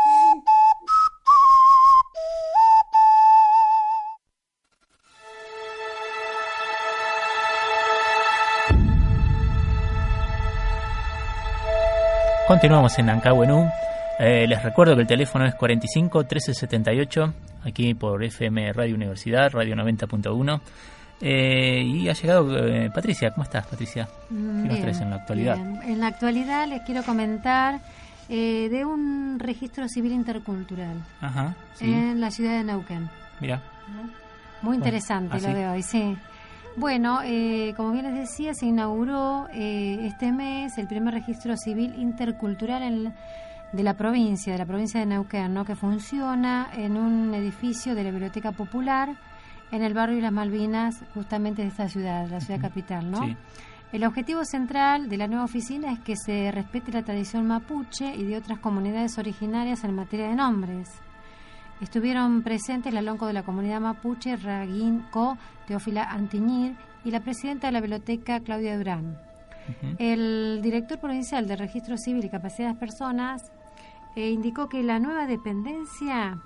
Continuamos 12.47 12.99
en 12.99 13.09
Ancahuenú. 13.09 13.69
Eh, 14.19 14.45
les 14.47 14.61
recuerdo 14.61 14.95
que 14.95 15.01
el 15.01 15.07
teléfono 15.07 15.45
es 15.45 15.55
45 15.55 16.19
1378, 16.19 17.33
aquí 17.63 17.93
por 17.93 18.23
FM 18.23 18.73
Radio 18.73 18.95
Universidad, 18.95 19.51
Radio 19.51 19.75
90.1. 19.75 20.61
Eh, 21.21 21.81
y 21.81 22.09
ha 22.09 22.13
llegado 22.13 22.67
eh, 22.67 22.91
Patricia. 22.93 23.31
¿Cómo 23.31 23.43
estás, 23.43 23.65
Patricia? 23.65 24.09
¿Qué 24.27 24.35
nos 24.35 24.81
traes 24.81 24.99
en 24.99 25.09
la 25.09 25.15
actualidad? 25.17 25.55
bien. 25.55 25.79
En 25.83 25.99
la 26.01 26.07
actualidad 26.07 26.67
les 26.67 26.81
quiero 26.81 27.01
comentar 27.03 27.79
eh, 28.29 28.69
de 28.69 28.85
un 28.85 29.37
registro 29.39 29.87
civil 29.87 30.11
intercultural 30.13 30.97
Ajá, 31.21 31.55
sí. 31.73 31.91
en 31.91 32.19
la 32.21 32.31
ciudad 32.31 32.53
de 32.57 32.63
Neuquén. 32.63 33.09
Mira, 33.39 33.61
Muy 34.61 34.77
interesante 34.77 35.37
¿ah, 35.37 35.49
lo 35.49 35.53
de 35.57 35.67
hoy, 35.67 35.81
sí. 35.83 36.15
Bueno, 36.75 37.19
eh, 37.23 37.73
como 37.77 37.91
bien 37.91 38.05
les 38.05 38.15
decía, 38.29 38.53
se 38.53 38.65
inauguró 38.65 39.47
eh, 39.53 40.07
este 40.07 40.31
mes 40.31 40.77
el 40.77 40.87
primer 40.87 41.13
registro 41.13 41.55
civil 41.57 41.93
intercultural 41.97 42.81
en- 42.81 43.13
de 43.73 43.83
la 43.83 43.95
provincia, 43.95 44.53
de 44.53 44.59
la 44.59 44.65
provincia 44.65 44.99
de 44.99 45.05
Neuquén, 45.07 45.53
¿no? 45.53 45.65
que 45.65 45.75
funciona 45.75 46.69
en 46.75 46.95
un 46.97 47.33
edificio 47.33 47.95
de 47.95 48.03
la 48.03 48.11
Biblioteca 48.11 48.51
Popular 48.51 49.09
en 49.71 49.81
el 49.81 49.93
barrio 49.95 50.17
de 50.17 50.21
las 50.21 50.31
Malvinas, 50.31 51.01
justamente 51.15 51.63
de 51.63 51.69
esta 51.69 51.89
ciudad, 51.89 52.27
la 52.29 52.39
ciudad 52.39 52.61
capital. 52.61 53.09
¿no? 53.09 53.25
sí. 53.25 53.35
El 53.93 54.03
objetivo 54.05 54.43
central 54.43 55.07
de 55.07 55.17
la 55.17 55.27
nueva 55.27 55.45
oficina 55.45 55.91
es 55.91 55.99
que 55.99 56.15
se 56.15 56.51
respete 56.51 56.91
la 56.91 57.03
tradición 57.03 57.45
mapuche 57.45 58.15
y 58.15 58.23
de 58.23 58.37
otras 58.37 58.57
comunidades 58.57 59.19
originarias 59.19 59.83
en 59.83 59.93
materia 59.93 60.29
de 60.29 60.35
nombres. 60.35 60.89
Estuvieron 61.79 62.41
presentes 62.41 62.91
la 62.91 63.03
lonco 63.03 63.27
de 63.27 63.33
la 63.33 63.43
comunidad 63.43 63.79
mapuche, 63.81 64.35
Raguín 64.35 65.05
Co, 65.11 65.37
Teófila 65.67 66.05
Antiñir, 66.05 66.75
y 67.05 67.11
la 67.11 67.19
presidenta 67.19 67.67
de 67.67 67.73
la 67.73 67.81
biblioteca, 67.81 68.39
Claudia 68.39 68.75
Durán. 68.75 69.15
El 69.99 70.61
director 70.63 70.99
provincial 70.99 71.47
de 71.47 71.55
Registro 71.55 71.95
Civil 71.95 72.25
y 72.25 72.29
Capacidad 72.29 72.69
de 72.69 72.73
las 72.73 72.79
Personas 72.79 73.43
eh, 74.15 74.31
indicó 74.31 74.69
que 74.69 74.81
la 74.81 74.97
nueva 74.97 75.27
dependencia, 75.27 76.41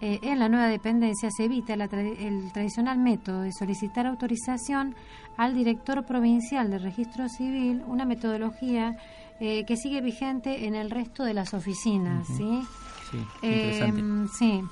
eh, 0.00 0.18
en 0.22 0.38
la 0.38 0.48
nueva 0.48 0.66
dependencia 0.68 1.30
se 1.30 1.44
evita 1.44 1.76
la 1.76 1.88
tra- 1.88 2.16
el 2.18 2.52
tradicional 2.52 2.98
método 2.98 3.42
de 3.42 3.52
solicitar 3.52 4.06
autorización 4.06 4.94
al 5.36 5.54
director 5.54 6.04
provincial 6.04 6.70
de 6.70 6.78
Registro 6.78 7.28
Civil, 7.28 7.82
una 7.86 8.04
metodología 8.04 8.96
eh, 9.40 9.64
que 9.66 9.76
sigue 9.76 10.00
vigente 10.00 10.66
en 10.66 10.74
el 10.74 10.90
resto 10.90 11.24
de 11.24 11.34
las 11.34 11.54
oficinas. 11.54 12.26
¿sí? 12.26 12.62
Sí, 13.10 13.18
Eh, 13.42 13.80
interesante. 13.80 14.32
sí. 14.38 14.62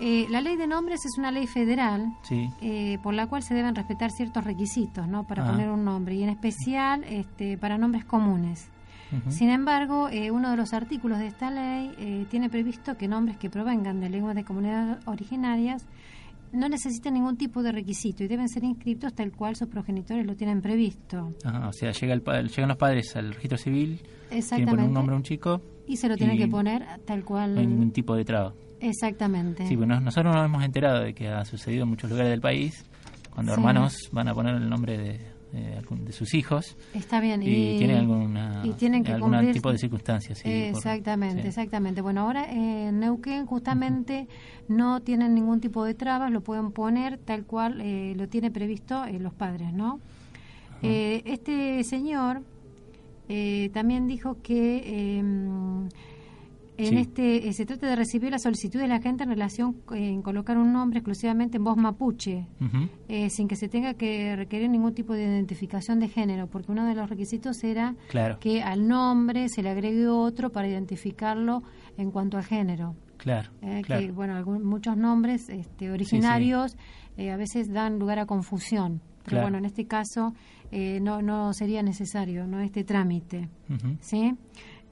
Eh, 0.00 0.26
la 0.30 0.40
ley 0.40 0.56
de 0.56 0.66
nombres 0.66 1.04
es 1.04 1.16
una 1.18 1.30
ley 1.30 1.46
federal 1.46 2.12
Sí, 2.22 2.48
eh, 2.60 2.98
por 3.04 3.14
la 3.14 3.26
cual 3.28 3.42
se 3.44 3.54
deben 3.54 3.74
respetar 3.76 4.10
ciertos 4.10 4.42
requisitos 4.42 5.06
¿no? 5.06 5.22
para 5.24 5.46
Ah. 5.46 5.50
poner 5.52 5.70
un 5.70 5.84
nombre 5.84 6.14
y 6.16 6.22
en 6.24 6.30
especial 6.30 7.04
este, 7.04 7.56
para 7.58 7.78
nombres 7.78 8.04
comunes. 8.04 8.68
Sin 9.28 9.50
embargo, 9.50 10.08
eh, 10.08 10.30
uno 10.30 10.50
de 10.50 10.56
los 10.56 10.72
artículos 10.72 11.18
de 11.18 11.26
esta 11.26 11.50
ley 11.50 11.90
eh, 11.98 12.26
tiene 12.30 12.48
previsto 12.48 12.96
que 12.96 13.08
nombres 13.08 13.36
que 13.36 13.50
provengan 13.50 14.00
de 14.00 14.08
lenguas 14.10 14.34
de 14.34 14.44
comunidades 14.44 14.98
originarias 15.06 15.84
no 16.52 16.68
necesitan 16.68 17.14
ningún 17.14 17.36
tipo 17.38 17.62
de 17.62 17.72
requisito 17.72 18.24
y 18.24 18.28
deben 18.28 18.48
ser 18.48 18.62
inscritos 18.64 19.14
tal 19.14 19.32
cual 19.32 19.56
sus 19.56 19.68
progenitores 19.68 20.26
lo 20.26 20.36
tienen 20.36 20.60
previsto. 20.60 21.30
Ajá, 21.44 21.68
o 21.68 21.72
sea, 21.72 21.92
llega 21.92 22.12
el 22.12 22.22
llegan 22.48 22.68
los 22.68 22.76
padres 22.76 23.16
al 23.16 23.32
registro 23.34 23.56
civil, 23.56 23.96
tienen 23.98 24.02
que 24.02 24.10
poner 24.28 24.38
Exactamente. 24.38 24.84
un 24.84 24.92
nombre 24.92 25.14
a 25.14 25.16
un 25.16 25.22
chico, 25.22 25.60
Y 25.86 25.96
se 25.96 26.08
lo 26.08 26.16
tienen 26.16 26.36
que 26.36 26.48
poner 26.48 26.84
tal 27.06 27.24
cual. 27.24 27.54
no 27.54 27.60
hay 27.60 27.66
ningún 27.66 27.90
tipo 27.90 28.14
de 28.14 28.24
traba. 28.24 28.52
Exactamente. 28.80 29.66
Sí, 29.66 29.76
bueno, 29.76 29.98
nosotros 30.00 30.34
nos 30.34 30.44
hemos 30.44 30.62
enterado 30.64 31.02
de 31.04 31.14
que 31.14 31.28
ha 31.28 31.44
sucedido 31.44 31.84
en 31.84 31.88
muchos 31.90 32.10
lugares 32.10 32.30
del 32.30 32.40
país, 32.42 32.84
cuando 33.30 33.52
Sí. 33.54 33.58
hermanos 33.58 33.96
van 34.12 34.28
a 34.28 34.34
poner 34.34 34.54
el 34.56 34.68
nombre 34.68 34.98
de, 34.98 35.20
de 35.52 35.76
algún- 35.76 36.04
de 36.04 36.12
sus 36.12 36.34
hijos 36.34 36.76
Está 36.94 37.20
bien. 37.20 37.42
y, 37.42 37.78
tienen 37.78 37.96
alguna, 37.98 38.62
y 38.64 38.70
tienen 38.72 39.04
que 39.04 39.12
algún 39.12 39.32
cumplir- 39.32 39.52
tipo 39.52 39.70
de 39.70 39.78
circunstancias. 39.78 40.38
sí, 40.38 40.44
por- 40.70 40.78
exactamente, 40.78 41.42
sí. 41.42 41.48
exactamente. 41.48 42.00
Bueno, 42.00 42.22
ahora 42.22 42.50
en 42.50 42.98
Neuquén 43.00 43.46
justamente 43.46 44.28
no 44.68 45.00
tienen 45.00 45.34
ningún 45.34 45.60
tipo 45.60 45.84
de 45.84 45.94
trabas, 45.94 46.30
lo 46.30 46.40
pueden 46.40 46.72
poner 46.72 47.18
tal 47.18 47.44
cual 47.44 47.80
eh, 47.82 48.14
lo 48.16 48.28
tiene 48.28 48.50
previsto 48.50 49.04
eh, 49.04 49.18
los 49.20 49.34
padres, 49.34 49.72
¿no? 49.72 50.00
Eh, 50.82 51.22
este 51.26 51.84
señor 51.84 52.42
eh, 53.28 53.70
también 53.72 54.06
dijo 54.08 54.38
que 54.42 55.18
em, 55.18 55.88
en 56.78 56.86
Sí. 56.86 56.96
este 56.96 57.48
eh, 57.48 57.52
se 57.52 57.66
trata 57.66 57.86
de 57.86 57.96
recibir 57.96 58.30
la 58.30 58.38
solicitud 58.38 58.80
de 58.80 58.88
la 58.88 59.00
gente 59.00 59.24
en 59.24 59.28
relación 59.30 59.76
en 59.94 60.22
colocar 60.22 60.56
un 60.56 60.72
nombre 60.72 61.00
exclusivamente 61.00 61.58
en 61.58 61.64
voz 61.64 61.76
mapuche, 61.76 62.46
eh, 63.08 63.28
sin 63.30 63.46
que 63.48 63.56
se 63.56 63.68
tenga 63.68 63.94
que 63.94 64.34
requerir 64.36 64.70
ningún 64.70 64.94
tipo 64.94 65.12
de 65.12 65.22
identificación 65.24 66.00
de 66.00 66.08
género, 66.08 66.46
porque 66.46 66.72
uno 66.72 66.86
de 66.86 66.94
los 66.94 67.10
requisitos 67.10 67.62
era 67.64 67.94
Claro. 68.08 68.38
que 68.40 68.62
al 68.62 68.88
nombre 68.88 69.48
se 69.48 69.62
le 69.62 69.70
agregue 69.70 70.08
otro 70.08 70.50
para 70.50 70.66
identificarlo 70.68 71.62
en 71.96 72.10
cuanto 72.10 72.36
al 72.38 72.44
género. 72.44 72.94
Claro, 73.18 73.50
Eh, 73.60 73.82
claro. 73.84 74.02
que 74.06 74.10
bueno 74.12 74.34
algún- 74.34 74.64
muchos 74.64 74.96
nombres 74.96 75.48
este, 75.48 75.90
originarios 75.90 76.76
eh, 77.16 77.30
a 77.30 77.36
veces 77.36 77.70
dan 77.72 77.98
lugar 77.98 78.18
a 78.18 78.26
confusión 78.26 79.00
pero 79.24 79.36
Claro. 79.36 79.44
bueno 79.44 79.58
en 79.58 79.64
este 79.66 79.86
caso 79.86 80.34
eh, 80.72 80.98
no 81.00 81.22
no 81.22 81.52
sería 81.52 81.82
necesario 81.84 82.48
no 82.48 82.58
este 82.58 82.82
trámite 82.82 83.48
sí 84.00 84.34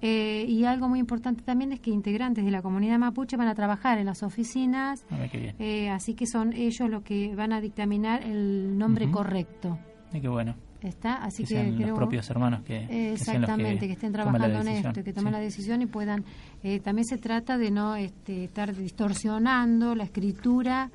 Eh, 0.02 0.46
y 0.48 0.64
algo 0.64 0.88
muy 0.88 0.98
importante 0.98 1.42
también 1.42 1.72
es 1.72 1.80
que 1.80 1.90
integrantes 1.90 2.44
de 2.44 2.50
la 2.50 2.62
comunidad 2.62 2.98
mapuche 2.98 3.36
van 3.36 3.48
a 3.48 3.54
trabajar 3.54 3.98
en 3.98 4.06
las 4.06 4.22
oficinas 4.22 5.04
A 5.10 5.16
ver 5.16 5.30
qué 5.30 5.38
bien. 5.38 5.56
eh, 5.58 5.90
así 5.90 6.14
que 6.14 6.26
son 6.26 6.52
ellos 6.54 6.88
los 6.88 7.02
que 7.02 7.34
van 7.34 7.52
a 7.52 7.60
dictaminar 7.60 8.22
el 8.24 8.78
nombre 8.78 9.10
correcto 9.10 9.78
Ay, 10.12 10.20
qué 10.22 10.28
bueno. 10.28 10.54
está 10.82 11.16
así 11.16 11.44
que 11.44 11.48
que, 11.50 11.54
sean 11.62 11.78
los 11.78 11.98
propios 11.98 12.30
hermanos 12.30 12.62
que, 12.62 12.86
que 12.86 12.86
sean 13.18 13.42
los 13.42 13.50
Exactamente, 13.50 13.86
que, 13.86 13.92
estén 13.92 14.12
trabajando 14.12 14.60
en 14.62 14.68
esto, 14.68 15.02
que 15.04 15.12
tomen 15.12 15.32
Sí. 15.32 15.38
la 15.38 15.40
decisión 15.40 15.82
y 15.82 15.86
puedan. 15.86 16.24
eh, 16.62 16.80
también 16.80 17.04
se 17.04 17.18
trata 17.18 17.58
de 17.58 17.70
no 17.70 17.94
este, 17.96 18.44
estar 18.44 18.74
distorsionando 18.74 19.94
la 19.94 20.04
escritura 20.04 20.90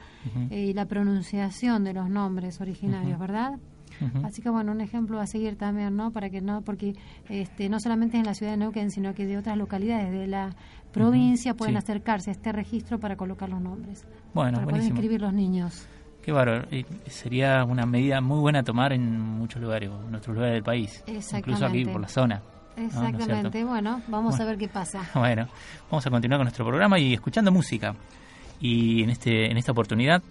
eh, 0.50 0.66
y 0.70 0.74
la 0.74 0.86
pronunciación 0.86 1.84
de 1.84 1.94
los 1.94 2.10
nombres 2.10 2.60
originarios. 2.60 3.20
¿verdad? 3.20 3.54
Así 4.24 4.42
que 4.42 4.50
bueno, 4.50 4.72
un 4.72 4.82
ejemplo 4.82 5.20
a 5.20 5.28
seguir 5.28 5.58
también, 5.58 5.96
¿no? 5.96 6.12
Para 6.12 6.30
que 6.30 6.42
no, 6.42 6.62
porque 6.62 6.96
este, 7.30 7.70
no 7.70 7.80
solamente 7.80 8.18
en 8.18 8.26
la 8.26 8.34
ciudad 8.34 8.52
de 8.54 8.58
Neuquén, 8.58 8.92
sino 8.92 9.14
que 9.14 9.26
de 9.26 9.38
otras 9.38 9.58
localidades 9.58 10.12
de 10.12 10.28
la 10.28 10.56
provincia 10.92 11.54
pueden 11.56 11.74
sí. 11.76 11.78
acercarse 11.80 12.30
a 12.30 12.34
este 12.34 12.52
registro 12.52 13.00
para 13.00 13.16
colocar 13.16 13.50
los 13.50 13.62
nombres, 13.62 14.06
Bueno, 14.34 14.54
para 14.54 14.66
poder 14.66 14.66
buenísimo. 14.66 14.96
inscribir 14.96 15.22
los 15.22 15.34
niños. 15.34 15.88
Qué 16.22 16.32
bárbaro. 16.32 16.68
Sería 17.08 17.64
una 17.66 17.86
medida 17.86 18.20
muy 18.22 18.40
buena 18.40 18.60
a 18.60 18.64
tomar 18.64 18.94
en 18.94 19.20
muchos 19.20 19.62
lugares, 19.62 19.90
en 19.92 20.10
nuestros 20.12 20.36
lugares 20.36 20.56
del 20.56 20.64
país. 20.64 21.04
Incluso 21.08 21.66
aquí 21.66 21.86
por 21.86 22.02
la 22.02 22.08
zona. 22.08 22.42
Exactamente, 22.78 23.64
bueno, 23.64 24.02
vamos 24.08 24.32
Bueno. 24.36 24.44
a 24.44 24.48
ver 24.48 24.58
qué 24.58 24.68
pasa. 24.68 25.02
Bueno, 25.16 25.48
vamos 25.90 26.06
a 26.06 26.10
continuar 26.10 26.40
con 26.40 26.46
nuestro 26.46 26.66
programa 26.66 27.00
y 27.00 27.14
escuchando 27.14 27.52
música. 27.52 27.96
Y 28.60 29.04
en 29.04 29.10
este 29.12 29.52
en 29.52 29.58
esta 29.58 29.72
oportunidad 29.72 30.22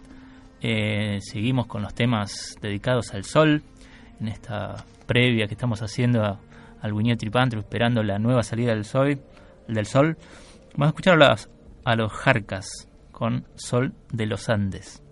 eh, 0.67 1.19
seguimos 1.21 1.67
con 1.67 1.83
los 1.83 1.93
temas 1.93 2.57
dedicados 2.63 3.13
al 3.13 3.25
sol, 3.25 3.63
en 4.19 4.29
esta 4.29 4.87
previa 5.07 5.47
que 5.47 5.53
estamos 5.53 5.83
haciendo 5.83 6.39
al 6.81 6.93
Buñuel 6.95 7.19
Tripantro, 7.19 7.61
esperando 7.61 8.03
la 8.03 8.19
nueva 8.19 8.43
salida 8.43 8.75
del 8.75 8.87
sol. 8.87 9.21
Del 9.69 9.85
sol. 9.85 10.17
Vamos 10.73 10.87
a 10.87 10.89
escuchar 10.89 11.23
a, 11.85 11.97
los 11.97 12.13
Jarcas 12.13 12.89
con 13.13 13.47
Sol 13.57 13.93
de 14.11 14.25
los 14.25 14.49
Andes. 14.49 15.03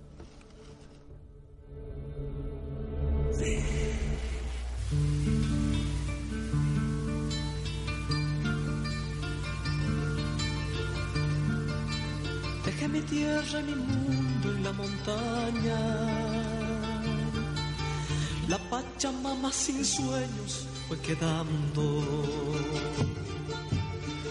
Dejé 12.64 12.88
mi 12.88 13.00
tierra 13.02 13.60
mi 13.60 13.74
mundo 13.74 14.01
la 14.62 14.72
montaña. 14.72 15.80
La 18.48 18.58
Pachamama 18.70 19.50
sin 19.52 19.84
sueños 19.84 20.66
fue 20.88 20.98
quedando. 21.00 21.84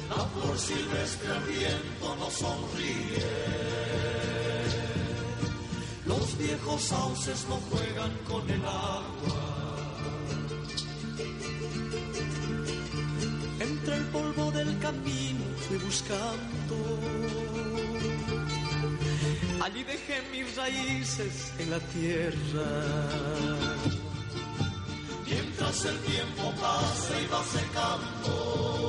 La 0.09 0.23
flor 0.25 0.57
silvestre 0.57 1.31
al 1.31 1.43
viento 1.43 2.15
no 2.19 2.29
sonríe. 2.29 3.25
Los 6.05 6.37
viejos 6.37 6.81
sauces 6.81 7.45
no 7.49 7.55
juegan 7.69 8.11
con 8.29 8.49
el 8.49 8.63
agua. 8.65 9.41
Entre 13.59 13.95
el 13.95 14.05
polvo 14.05 14.51
del 14.51 14.77
camino 14.79 15.45
fui 15.67 15.77
buscando. 15.77 16.80
Allí 19.63 19.83
dejé 19.83 20.23
mis 20.31 20.55
raíces 20.55 21.53
en 21.59 21.69
la 21.69 21.79
tierra. 21.79 22.69
Mientras 25.27 25.85
el 25.85 25.99
tiempo 25.99 26.51
pasa 26.59 27.21
y 27.21 27.27
va 27.27 27.43
secando. 27.43 28.80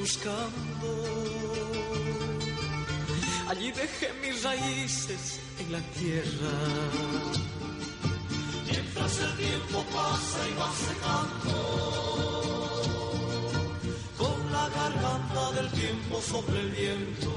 Buscando. 0.00 0.90
Allí 3.48 3.70
dejé 3.72 4.08
mis 4.22 4.42
raíces 4.42 5.40
en 5.60 5.72
la 5.72 5.80
tierra. 5.98 6.52
Mientras 8.70 9.12
el 9.20 9.36
tiempo 9.36 9.84
pasa 9.92 10.38
y 10.50 10.54
va 10.60 10.70
secando. 10.88 11.56
Con 14.16 14.52
la 14.52 14.68
garganta 14.68 15.42
del 15.56 15.70
tiempo 15.72 16.20
sobre 16.22 16.60
el 16.60 16.70
viento. 16.70 17.30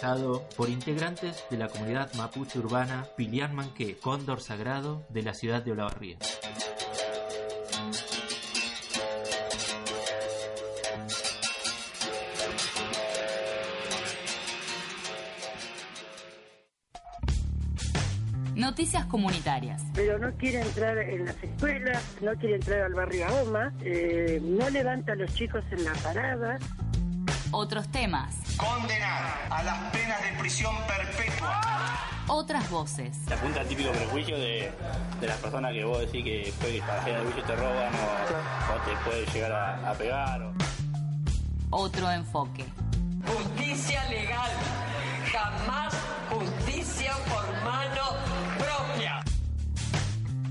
Realizado 0.00 0.48
por 0.56 0.70
integrantes 0.70 1.44
de 1.50 1.58
la 1.58 1.68
comunidad 1.68 2.12
mapuche 2.14 2.58
urbana 2.58 3.06
Pilián 3.16 3.54
Manqué, 3.54 3.98
Cóndor 3.98 4.40
Sagrado 4.40 5.04
de 5.10 5.22
la 5.22 5.34
ciudad 5.34 5.62
de 5.62 5.72
Olavarría. 5.72 6.16
Noticias 18.54 19.04
comunitarias. 19.06 19.82
Pero 19.94 20.18
no 20.18 20.32
quiere 20.36 20.60
entrar 20.60 20.96
en 20.98 21.24
las 21.26 21.42
escuelas, 21.42 22.02
no 22.22 22.32
quiere 22.36 22.54
entrar 22.56 22.82
al 22.82 22.94
barrio 22.94 23.26
Ahoma, 23.26 23.72
eh, 23.82 24.40
no 24.42 24.70
levanta 24.70 25.12
a 25.12 25.16
los 25.16 25.34
chicos 25.34 25.64
en 25.70 25.84
la 25.84 25.92
parada. 25.94 26.58
Otros 27.52 27.88
temas. 27.88 28.36
Condenar 28.56 29.48
a 29.50 29.62
las 29.64 29.78
penas 29.90 30.22
de 30.22 30.38
prisión 30.38 30.74
perpetua. 30.86 31.60
Otras 32.28 32.70
voces. 32.70 33.16
Se 33.26 33.34
apunta 33.34 33.60
al 33.60 33.66
típico 33.66 33.90
prejuicio 33.90 34.38
de, 34.38 34.72
de 35.20 35.26
las 35.26 35.36
personas 35.38 35.72
que 35.72 35.84
vos 35.84 35.98
decís 35.98 36.22
que 36.22 36.54
para 36.86 37.18
el 37.18 37.26
bicho 37.26 37.42
te 37.42 37.56
roban 37.56 37.92
o, 37.92 38.72
o 38.72 38.80
te 38.84 38.96
puede 39.04 39.26
llegar 39.32 39.52
a, 39.52 39.90
a 39.90 39.94
pegar. 39.94 40.42
O... 40.42 40.52
Otro 41.70 42.08
enfoque. 42.12 42.64
Justicia 43.26 44.04
legal, 44.08 44.50
jamás 45.32 45.94
justicia 46.30 47.12
por 47.28 47.64
mano 47.64 48.16
propia. 48.58 49.24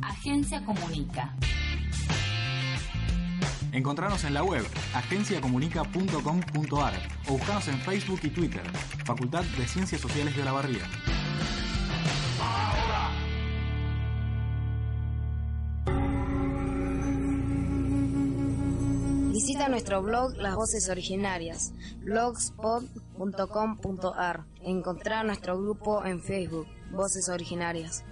Agencia 0.01 0.65
Comunica. 0.65 1.33
Encontrarnos 3.71 4.23
en 4.23 4.33
la 4.33 4.41
web 4.43 4.65
agenciacomunica.com.ar 4.93 6.93
o 7.27 7.33
buscarnos 7.33 7.67
en 7.67 7.77
Facebook 7.79 8.21
y 8.23 8.29
Twitter, 8.29 8.63
Facultad 9.05 9.43
de 9.43 9.67
Ciencias 9.67 10.01
Sociales 10.01 10.35
de 10.35 10.41
Olavarría. 10.41 10.81
Visita 19.31 19.69
nuestro 19.69 20.01
blog 20.01 20.35
Las 20.37 20.55
Voces 20.55 20.89
Originarias, 20.89 21.73
blogspot.com.ar. 22.01 24.45
Encontrar 24.63 25.23
nuestro 25.25 25.61
grupo 25.61 26.03
en 26.03 26.19
Facebook, 26.21 26.65
Voces 26.91 27.29
Originarias. 27.29 28.03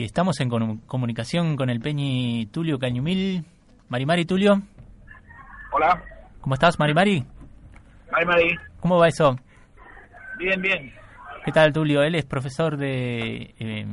Y 0.00 0.04
estamos 0.04 0.40
en 0.40 0.48
comu- 0.48 0.80
comunicación 0.86 1.56
con 1.56 1.68
el 1.68 1.78
Peñi 1.78 2.46
Tulio 2.50 2.78
Cañumil. 2.78 3.44
Marimari 3.90 4.24
Tulio, 4.24 4.62
Hola, 5.72 6.02
¿cómo 6.40 6.54
estás 6.54 6.78
Marimari? 6.78 7.22
Mari 8.10 8.24
Mari. 8.26 8.56
¿Cómo 8.80 8.96
va 8.98 9.08
eso? 9.08 9.36
Bien, 10.38 10.62
bien. 10.62 10.90
¿Qué 11.44 11.52
tal 11.52 11.74
Tulio? 11.74 12.02
Él 12.02 12.14
es 12.14 12.24
profesor 12.24 12.78
de 12.78 13.54
eh, 13.58 13.86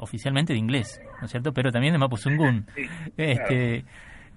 oficialmente 0.00 0.54
de 0.54 0.58
inglés, 0.58 1.00
¿no 1.20 1.26
es 1.26 1.30
cierto? 1.30 1.52
Pero 1.52 1.70
también 1.70 1.92
de 1.92 1.98
Mapuzungún. 2.00 2.66
Sí, 2.74 2.82
este, 3.16 3.84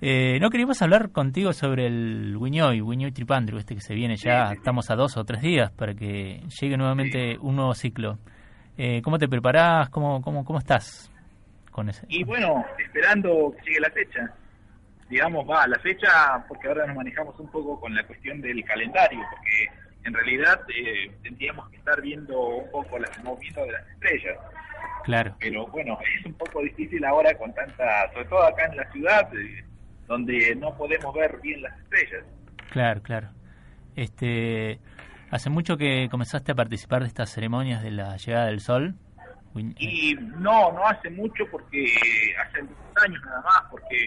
eh, 0.02 0.38
no 0.40 0.52
queríamos 0.52 0.80
hablar 0.84 1.10
contigo 1.10 1.52
sobre 1.52 1.88
el 1.88 2.38
Wiñoy, 2.38 2.82
Wiñoy 2.82 3.12
Tripandru, 3.12 3.58
este 3.58 3.74
que 3.74 3.82
se 3.82 3.96
viene 3.96 4.18
ya, 4.18 4.52
estamos 4.54 4.92
a 4.92 4.96
dos 4.96 5.18
o 5.18 5.24
tres 5.26 5.42
días 5.42 5.72
para 5.72 5.96
que 5.96 6.44
llegue 6.62 6.78
nuevamente 6.78 7.40
un 7.40 7.56
nuevo 7.56 7.74
ciclo. 7.74 8.20
Eh, 8.78 9.02
¿Cómo 9.04 9.18
te 9.18 9.28
preparás? 9.28 9.90
¿Cómo, 9.90 10.22
cómo, 10.22 10.46
cómo 10.46 10.60
estás 10.60 11.12
con 11.72 11.90
ese? 11.90 12.06
Y 12.10 12.24
bueno, 12.24 12.64
esperando 12.78 13.54
que 13.58 13.70
llegue 13.70 13.80
la 13.80 13.90
fecha. 13.90 14.34
Digamos, 15.10 15.50
va, 15.50 15.66
la 15.68 15.80
fecha, 15.80 16.46
porque 16.48 16.68
ahora 16.68 16.86
nos 16.86 16.98
manejamos 16.98 17.40
un 17.40 17.50
poco 17.50 17.80
con 17.80 17.96
la 17.96 18.06
cuestión 18.06 18.42
del 18.42 18.64
calendario, 18.66 19.20
porque 19.32 19.88
en 20.04 20.14
realidad 20.14 20.62
eh, 20.76 21.12
tendríamos 21.24 21.70
que 21.70 21.78
estar 21.78 22.02
viendo 22.02 22.40
un 22.40 22.72
poco 22.72 22.98
el 22.98 23.06
movimiento 23.24 23.64
de 23.66 23.72
las 23.72 23.88
estrellas. 23.90 24.38
Claro. 25.04 25.36
Pero 25.40 25.66
bueno, 25.68 25.98
es 26.20 26.26
un 26.26 26.34
poco 26.34 26.62
difícil 26.62 27.04
ahora 27.06 27.36
con 27.38 27.54
tanta, 27.54 28.12
sobre 28.14 28.26
todo 28.26 28.44
acá 28.44 28.66
en 28.66 28.78
la 28.78 28.92
ciudad, 28.92 29.34
eh, 29.36 29.64
donde 30.08 30.56
no 30.56 30.76
podemos 30.78 31.16
ver 31.16 31.40
bien 31.42 31.62
las 31.64 31.78
estrellas. 31.80 32.26
Claro, 32.72 33.02
claro. 33.02 33.30
Este, 33.96 34.80
¿Hace 35.30 35.50
mucho 35.50 35.78
que 35.78 36.08
comenzaste 36.10 36.54
a 36.54 36.56
participar 36.56 37.02
de 37.02 37.08
estas 37.08 37.30
ceremonias 37.30 37.84
de 37.84 37.92
la 37.92 38.16
llegada 38.18 38.46
del 38.46 38.62
sol? 38.62 38.96
Y 39.78 40.16
no, 40.16 40.72
no 40.72 40.88
hace 40.88 41.10
mucho 41.10 41.46
porque 41.52 41.86
hace 42.40 42.60
algunos 42.60 43.04
años 43.04 43.22
nada 43.26 43.42
más, 43.42 43.64
porque 43.70 44.06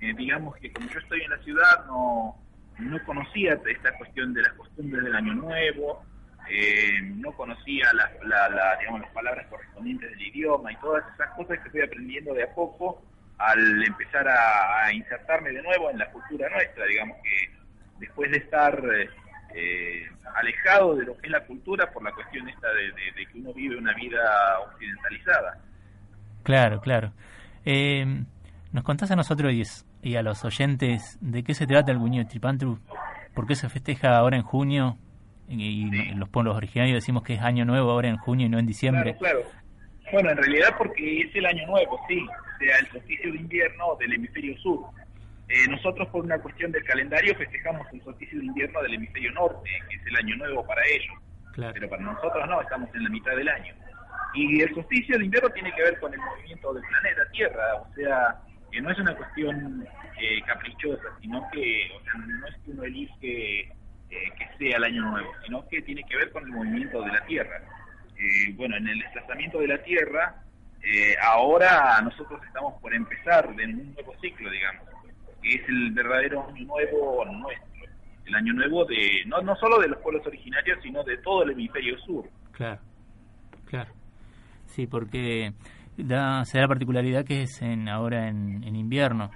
eh, 0.00 0.14
digamos 0.16 0.56
que 0.56 0.72
como 0.72 0.88
yo 0.88 0.98
estoy 0.98 1.22
en 1.22 1.30
la 1.30 1.38
ciudad 1.38 1.86
no, 1.86 2.36
no 2.78 3.04
conocía 3.04 3.58
esta 3.66 3.96
cuestión 3.98 4.32
de 4.34 4.42
las 4.42 4.52
costumbres 4.52 5.02
del 5.02 5.16
año 5.16 5.34
nuevo, 5.34 6.04
eh, 6.48 7.00
no 7.02 7.32
conocía 7.32 7.86
la, 7.92 8.10
la, 8.24 8.48
la, 8.48 8.76
digamos, 8.78 9.00
las 9.00 9.10
palabras 9.10 9.46
correspondientes 9.48 10.10
del 10.10 10.22
idioma 10.22 10.72
y 10.72 10.76
todas 10.76 11.04
esas 11.14 11.30
cosas 11.30 11.58
que 11.60 11.70
fui 11.70 11.82
aprendiendo 11.82 12.34
de 12.34 12.44
a 12.44 12.54
poco 12.54 13.02
al 13.38 13.82
empezar 13.82 14.28
a, 14.28 14.84
a 14.84 14.92
insertarme 14.92 15.50
de 15.50 15.62
nuevo 15.62 15.90
en 15.90 15.98
la 15.98 16.10
cultura 16.10 16.48
nuestra, 16.50 16.84
digamos 16.86 17.16
que 17.22 17.50
después 17.98 18.30
de 18.30 18.38
estar 18.38 18.82
eh, 18.94 19.08
eh, 19.54 20.02
alejado 20.36 20.96
de 20.96 21.04
lo 21.06 21.16
que 21.18 21.26
es 21.26 21.32
la 21.32 21.44
cultura 21.44 21.90
por 21.90 22.02
la 22.04 22.12
cuestión 22.12 22.48
esta 22.48 22.68
de, 22.68 22.82
de- 22.84 23.12
de 23.16 23.26
que 23.26 23.38
uno 23.38 23.52
vive 23.52 23.76
una 23.76 23.94
vida 23.94 24.18
occidentalizada. 24.66 25.58
Claro, 26.42 26.80
claro. 26.80 27.12
Eh, 27.64 28.04
¿Nos 28.72 28.84
contás 28.84 29.10
a 29.10 29.16
nosotros 29.16 29.52
y, 30.02 30.16
a 30.16 30.22
los 30.22 30.44
oyentes 30.44 31.18
de 31.20 31.42
qué 31.42 31.54
se 31.54 31.66
trata 31.66 31.92
el 31.92 31.98
Wiñoy 31.98 32.24
Tripantru? 32.26 32.78
¿Por 33.34 33.46
qué 33.46 33.54
se 33.54 33.68
festeja 33.68 34.16
ahora 34.16 34.36
en 34.36 34.42
junio? 34.42 34.96
Y, 35.48 36.14
los 36.14 36.28
pueblos 36.28 36.56
originarios 36.56 36.94
decimos 36.96 37.24
que 37.24 37.34
es 37.34 37.42
año 37.42 37.64
nuevo 37.64 37.90
ahora 37.90 38.08
en 38.08 38.16
junio 38.16 38.46
y 38.46 38.48
no 38.48 38.58
en 38.58 38.66
diciembre. 38.66 39.16
Claro, 39.18 39.40
claro. 39.42 39.60
Bueno, 40.12 40.30
en 40.30 40.36
realidad 40.38 40.74
porque 40.78 41.20
es 41.22 41.34
el 41.36 41.46
año 41.46 41.66
nuevo, 41.66 42.00
sí, 42.08 42.18
o 42.20 42.58
sea, 42.58 42.76
el 42.78 42.86
solsticio 42.88 43.32
de 43.32 43.38
invierno 43.38 43.96
del 43.98 44.12
hemisferio 44.14 44.56
sur. 44.58 44.80
Eh, 45.50 45.66
nosotros 45.68 46.06
por 46.08 46.24
una 46.24 46.38
cuestión 46.38 46.70
del 46.70 46.84
calendario 46.84 47.34
festejamos 47.34 47.84
el 47.92 48.00
solsticio 48.04 48.38
de 48.38 48.46
invierno 48.46 48.82
del 48.82 48.94
hemisferio 48.94 49.32
norte, 49.32 49.68
que 49.88 49.96
es 49.96 50.06
el 50.06 50.16
año 50.16 50.36
nuevo 50.36 50.64
para 50.64 50.80
ellos. 50.86 51.14
Claro. 51.54 51.74
Pero 51.74 51.90
para 51.90 52.02
nosotros 52.02 52.48
no, 52.48 52.62
estamos 52.62 52.88
en 52.94 53.02
la 53.02 53.10
mitad 53.10 53.34
del 53.34 53.48
año. 53.48 53.74
Y 54.32 54.62
el 54.62 54.72
solsticio 54.72 55.18
de 55.18 55.24
invierno 55.24 55.50
tiene 55.50 55.74
que 55.74 55.82
ver 55.82 55.98
con 55.98 56.14
el 56.14 56.20
movimiento 56.20 56.72
del 56.72 56.84
planeta 56.84 57.28
Tierra, 57.32 57.74
o 57.74 57.94
sea, 57.96 58.36
que 58.70 58.80
no 58.80 58.90
es 58.92 58.98
una 59.00 59.16
cuestión 59.16 59.84
eh, 60.20 60.40
caprichosa, 60.46 61.08
sino 61.20 61.44
que, 61.52 61.90
o 61.98 62.04
sea, 62.04 62.14
no 62.14 62.46
es 62.46 62.54
que 62.64 62.70
uno 62.70 62.84
elige 62.84 63.60
eh, 64.10 64.32
que 64.38 64.48
sea 64.56 64.76
el 64.76 64.84
año 64.84 65.02
nuevo, 65.02 65.32
sino 65.44 65.66
que 65.68 65.82
tiene 65.82 66.04
que 66.04 66.16
ver 66.16 66.30
con 66.30 66.44
el 66.44 66.50
movimiento 66.50 67.02
de 67.02 67.12
la 67.12 67.24
Tierra. 67.26 67.60
Eh, 68.16 68.52
bueno, 68.54 68.76
en 68.76 68.88
el 68.88 69.00
desplazamiento 69.00 69.58
de 69.58 69.66
la 69.66 69.82
Tierra, 69.82 70.44
eh, 70.82 71.14
ahora 71.22 72.00
nosotros 72.02 72.40
estamos 72.46 72.80
por 72.80 72.94
empezar 72.94 73.48
en 73.58 73.80
un 73.80 73.94
nuevo 73.94 74.14
ciclo, 74.20 74.50
digamos, 74.50 74.84
que 75.42 75.54
es 75.54 75.68
el 75.68 75.92
verdadero 75.92 76.46
año 76.48 76.64
nuevo 76.66 77.24
nuestro, 77.26 77.66
el 78.26 78.34
año 78.34 78.52
nuevo 78.52 78.84
de 78.84 79.24
no, 79.26 79.40
no 79.42 79.56
solo 79.56 79.78
de 79.80 79.88
los 79.88 79.98
pueblos 79.98 80.26
originarios, 80.26 80.78
sino 80.82 81.02
de 81.04 81.16
todo 81.18 81.42
el 81.44 81.50
hemisferio 81.50 81.98
sur. 82.00 82.24
Claro, 82.52 82.80
claro. 83.66 83.92
Sí, 84.66 84.86
porque 84.86 85.52
da, 85.96 86.44
se 86.44 86.58
da 86.58 86.62
la 86.62 86.68
particularidad 86.68 87.24
que 87.24 87.42
es 87.42 87.60
en, 87.62 87.88
ahora 87.88 88.28
en, 88.28 88.62
en 88.64 88.76
invierno. 88.76 89.30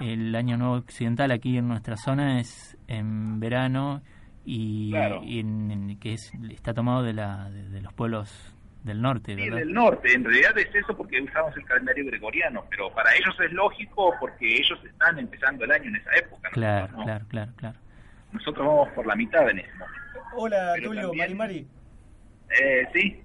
El 0.00 0.34
año 0.34 0.56
nuevo 0.56 0.74
occidental 0.74 1.30
aquí 1.30 1.56
en 1.58 1.68
nuestra 1.68 1.96
zona 1.96 2.40
es 2.40 2.76
en 2.88 3.38
verano 3.38 4.02
y, 4.44 4.90
Claro. 4.90 5.22
y 5.22 5.38
en, 5.38 5.70
en- 5.70 5.98
que 6.00 6.14
es, 6.14 6.32
está 6.50 6.74
tomado 6.74 7.02
de, 7.04 7.12
la, 7.12 7.48
de, 7.50 7.68
de 7.68 7.80
los 7.80 7.92
pueblos 7.92 8.56
del 8.82 9.00
norte, 9.00 9.34
Sí, 9.36 9.42
¿verdad? 9.42 9.58
del 9.58 9.72
norte, 9.72 10.12
en 10.12 10.24
realidad 10.24 10.58
es 10.58 10.74
eso 10.74 10.96
porque 10.96 11.20
usamos 11.20 11.56
el 11.56 11.64
calendario 11.64 12.04
gregoriano, 12.06 12.64
pero 12.70 12.92
para 12.92 13.14
ellos 13.14 13.34
es 13.40 13.52
lógico 13.52 14.12
porque 14.18 14.56
ellos 14.56 14.78
están 14.84 15.18
empezando 15.18 15.64
el 15.64 15.70
año 15.72 15.88
en 15.88 15.96
esa 15.96 16.10
época. 16.16 16.48
¿no? 16.48 16.52
Claro, 16.54 16.96
¿no? 16.98 17.04
claro, 17.04 17.24
claro, 17.28 17.52
claro. 17.56 17.78
Nosotros 18.32 18.66
vamos 18.66 18.88
por 18.94 19.06
la 19.06 19.14
mitad 19.14 19.48
en 19.50 19.60
ese 19.60 19.70
momento. 19.72 19.98
Hola, 20.36 20.72
Pero 20.74 20.88
Tulio, 20.88 21.02
también- 21.10 21.18
Mari 21.18 21.34
Mari. 21.34 21.66
Eh, 22.60 22.86
sí, 22.92 23.18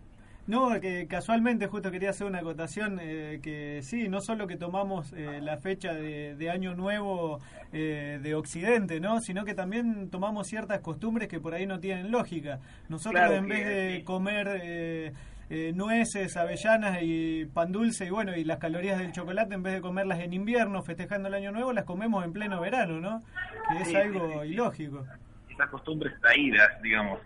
No, 0.46 0.80
que 0.80 1.08
casualmente 1.10 1.68
justo 1.68 1.92
quería 1.92 2.12
hacer 2.12 2.26
una 2.28 2.40
acotación 2.40 3.00
eh, 3.02 3.40
que 3.44 3.82
sí, 3.84 4.08
no 4.08 4.22
solo 4.22 4.48
que 4.48 4.56
tomamos 4.56 5.12
eh, 5.12 5.40
la 5.42 5.58
fecha 5.58 5.94
de, 5.94 6.36
de 6.36 6.50
Año 6.50 6.74
Nuevo 6.76 7.40
eh, 7.74 8.20
de 8.24 8.34
Occidente, 8.36 9.02
¿no? 9.02 9.20
Sino 9.20 9.44
que 9.44 9.54
también 9.54 10.10
tomamos 10.10 10.48
ciertas 10.48 10.80
costumbres 10.80 11.28
que 11.28 11.42
por 11.42 11.54
ahí 11.54 11.66
no 11.66 11.82
tienen 11.82 12.12
lógica. 12.12 12.60
Nosotros 12.88 13.20
Claro 13.22 13.36
en 13.36 13.48
que 13.48 13.54
vez 13.54 13.66
de 13.98 14.04
comer 14.06 14.48
eh, 15.50 15.72
nueces, 15.74 16.36
avellanas 16.38 17.00
y 17.02 17.46
pan 17.46 17.72
dulce 17.72 18.06
y 18.06 18.10
bueno, 18.10 18.36
y 18.36 18.44
las 18.44 18.58
calorías 18.58 19.00
del 19.00 19.12
chocolate, 19.14 19.54
en 19.56 19.64
vez 19.64 19.74
de 19.74 19.82
comerlas 19.82 20.20
en 20.20 20.34
invierno 20.34 20.82
festejando 20.84 21.28
el 21.30 21.34
Año 21.36 21.52
Nuevo, 21.52 21.72
las 21.74 21.86
comemos 21.86 22.26
en 22.26 22.34
pleno 22.34 22.60
verano, 22.60 23.00
¿no? 23.00 23.22
Que 23.72 23.82
es 23.82 23.88
Sí, 23.88 23.96
algo 23.96 24.44
ilógico. 24.44 25.06
esas 25.50 25.70
costumbres 25.70 26.14
traídas, 26.22 26.82
digamos. 26.82 27.20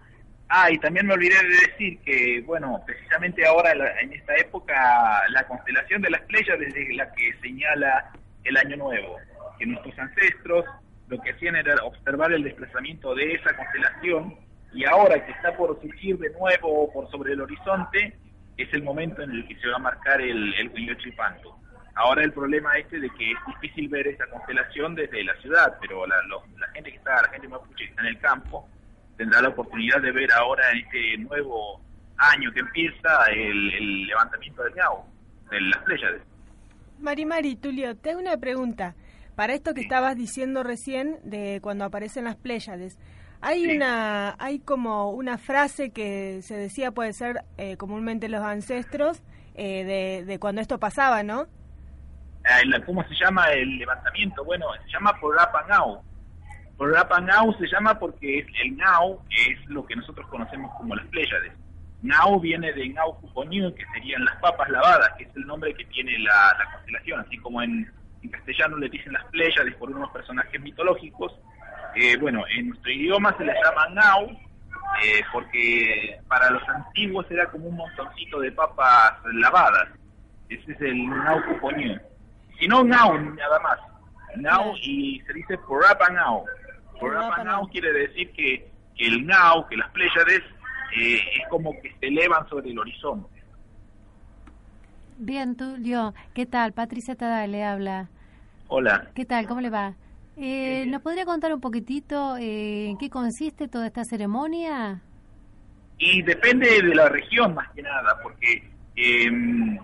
Ah, 0.49 0.69
y 0.69 0.77
también 0.79 1.07
me 1.07 1.13
olvidé 1.13 1.35
de 1.35 1.67
decir 1.71 1.99
que, 2.01 2.41
bueno, 2.45 2.81
precisamente 2.85 3.45
ahora, 3.47 3.71
en 4.01 4.11
esta 4.13 4.35
época, 4.35 5.23
la 5.29 5.43
constelación 5.47 6.01
de 6.01 6.09
las 6.09 6.21
Pléyades 6.23 6.75
es 6.75 6.95
la 6.97 7.09
que 7.13 7.33
señala 7.41 8.11
el 8.43 8.57
Año 8.57 8.75
Nuevo. 8.77 9.17
Que 9.57 9.65
nuestros 9.65 9.97
ancestros 9.97 10.65
lo 11.07 11.21
que 11.21 11.31
hacían 11.31 11.55
era 11.55 11.75
observar 11.83 12.33
el 12.33 12.43
desplazamiento 12.43 13.15
de 13.15 13.33
esa 13.33 13.55
constelación 13.55 14.35
y 14.73 14.85
ahora 14.85 15.25
que 15.25 15.31
está 15.31 15.55
por 15.57 15.79
surgir 15.81 16.17
de 16.17 16.29
nuevo 16.31 16.91
por 16.93 17.09
sobre 17.11 17.33
el 17.33 17.41
horizonte, 17.41 18.17
es 18.57 18.73
el 18.73 18.83
momento 18.83 19.21
en 19.21 19.31
el 19.31 19.47
que 19.47 19.55
se 19.55 19.67
va 19.67 19.75
a 19.75 19.79
marcar 19.79 20.21
el, 20.21 20.53
el 20.55 20.69
Huillochipanto. 20.69 21.57
Ahora 21.95 22.23
el 22.23 22.31
problema 22.31 22.77
este 22.77 22.99
de 22.99 23.09
que 23.09 23.31
es 23.31 23.37
difícil 23.47 23.89
ver 23.89 24.07
esa 24.07 24.25
constelación 24.27 24.95
desde 24.95 25.23
la 25.23 25.33
ciudad, 25.41 25.77
pero 25.81 26.05
la, 26.07 26.15
los- 26.27 26.47
la 26.59 26.67
gente 26.69 26.91
que 26.91 26.97
está, 26.97 27.21
la 27.21 27.29
gente 27.29 27.47
mapuche 27.47 27.75
que 27.85 27.89
está 27.89 28.01
en 28.01 28.07
el 28.07 28.19
campo, 28.19 28.67
tendrá 29.17 29.41
la 29.41 29.49
oportunidad 29.49 30.01
de 30.01 30.11
ver 30.11 30.31
ahora 30.31 30.71
en 30.71 30.77
este 30.79 31.17
nuevo 31.17 31.81
año 32.17 32.51
que 32.53 32.59
empieza 32.61 33.25
el, 33.31 33.73
el 33.73 34.07
levantamiento 34.07 34.63
del 34.63 34.73
Ñao, 34.75 35.05
de 35.49 35.61
las 35.61 35.79
Pléyades. 35.79 36.21
Mari 36.99 37.25
Mari, 37.25 37.55
Tulio, 37.55 37.97
te 37.97 38.11
hago 38.11 38.19
una 38.19 38.37
pregunta. 38.37 38.95
Para 39.35 39.53
esto 39.53 39.73
que 39.73 39.81
estabas 39.81 40.15
diciendo 40.15 40.61
recién 40.63 41.17
de 41.23 41.59
cuando 41.61 41.83
aparecen 41.85 42.25
las 42.25 42.35
Pléyades, 42.35 42.97
hay 43.41 43.75
una, 43.75 44.35
hay 44.39 44.59
como 44.59 45.11
una 45.11 45.37
frase 45.37 45.91
que 45.91 46.41
se 46.41 46.55
decía 46.57 46.91
puede 46.91 47.13
ser 47.13 47.43
eh, 47.57 47.77
comúnmente 47.77 48.29
los 48.29 48.41
ancestros 48.41 49.21
eh, 49.55 49.83
de, 49.83 50.25
de 50.25 50.39
cuando 50.39 50.61
esto 50.61 50.79
pasaba, 50.79 51.23
¿no? 51.23 51.47
La- 52.65 52.83
¿Cómo 52.85 53.03
se 53.07 53.13
llama 53.15 53.45
el 53.51 53.77
levantamiento? 53.77 54.43
Bueno, 54.43 54.65
se 54.85 54.91
llama 54.91 55.13
Porrapa 55.19 55.65
Ngao. 55.67 56.03
Porrapa 56.77 57.21
Ngao 57.21 57.53
se 57.59 57.67
llama 57.67 57.99
porque 57.99 58.39
es, 58.39 58.47
el 58.63 58.75
Ngao 58.77 59.23
es 59.29 59.69
lo 59.69 59.85
que 59.85 59.95
nosotros 59.95 60.27
conocemos 60.27 60.71
como 60.77 60.95
las 60.95 61.05
Pléyades. 61.07 61.53
Ngao 62.03 62.39
viene 62.39 62.73
de 62.73 62.89
Ngao 62.89 63.19
Kuponyu, 63.19 63.73
que 63.75 63.85
serían 63.93 64.25
las 64.25 64.35
papas 64.37 64.69
lavadas, 64.69 65.11
que 65.17 65.25
es 65.25 65.35
el 65.35 65.45
nombre 65.45 65.73
que 65.75 65.85
tiene 65.85 66.17
la, 66.19 66.55
la 66.57 66.71
constelación, 66.73 67.19
así 67.19 67.37
como 67.37 67.61
en, 67.61 67.91
en 68.23 68.29
castellano 68.29 68.77
le 68.77 68.89
dicen 68.89 69.13
las 69.13 69.25
Pléyades 69.25 69.75
por 69.75 69.91
unos 69.91 70.09
personajes 70.11 70.59
mitológicos. 70.61 71.33
Eh, 71.95 72.17
bueno, 72.17 72.43
en 72.55 72.69
nuestro 72.69 72.91
idioma 72.91 73.35
se 73.37 73.45
le 73.45 73.53
llama 73.53 73.89
Ngao, 73.89 74.29
eh, 75.03 75.21
porque 75.31 76.19
para 76.27 76.49
los 76.51 76.67
antiguos 76.69 77.25
era 77.29 77.49
como 77.49 77.67
un 77.67 77.75
montoncito 77.75 78.39
de 78.39 78.51
papas 78.51 79.13
lavadas. 79.33 79.89
Ese 80.49 80.71
es 80.71 80.81
el 80.81 81.07
Ngao 81.07 81.43
Kuponyu. 81.45 81.97
Si 82.59 82.67
no, 82.67 82.83
Ngao, 82.83 83.17
nada 83.17 83.59
más. 83.59 83.79
Ngao 84.37 84.75
y 84.81 85.21
se 85.25 85.33
dice 85.33 85.57
Porapa 85.57 86.09
Ngao. 86.11 86.45
Porapa 86.99 87.43
Ngao 87.43 87.67
quiere 87.67 87.91
decir 87.91 88.31
que, 88.31 88.69
que 88.95 89.07
el 89.07 89.25
Ngao, 89.25 89.67
que 89.67 89.77
las 89.77 89.89
Pléyades, 89.91 90.41
eh, 90.95 91.21
es 91.39 91.47
como 91.49 91.73
que 91.81 91.93
se 91.99 92.07
elevan 92.07 92.47
sobre 92.49 92.71
el 92.71 92.79
horizonte. 92.79 93.41
Bien, 95.17 95.55
Tulio, 95.55 96.13
¿qué 96.33 96.45
tal? 96.45 96.73
Patricia 96.73 97.15
Tada 97.15 97.45
le 97.47 97.63
habla. 97.63 98.09
Hola. 98.67 99.09
¿Qué 99.13 99.25
tal? 99.25 99.47
¿Cómo 99.47 99.61
le 99.61 99.69
va? 99.69 99.93
Eh, 100.43 100.87
¿Nos 100.87 101.03
podría 101.03 101.23
contar 101.23 101.53
un 101.53 101.61
poquitito 101.61 102.35
eh, 102.35 102.87
en 102.87 102.97
qué 102.97 103.11
consiste 103.11 103.67
toda 103.67 103.85
esta 103.85 104.03
ceremonia? 104.03 104.99
Y 105.99 106.23
depende 106.23 106.81
de 106.81 106.95
la 106.95 107.09
región 107.09 107.53
más 107.53 107.69
que 107.73 107.83
nada, 107.83 108.17
porque 108.23 108.67
eh, 108.95 109.31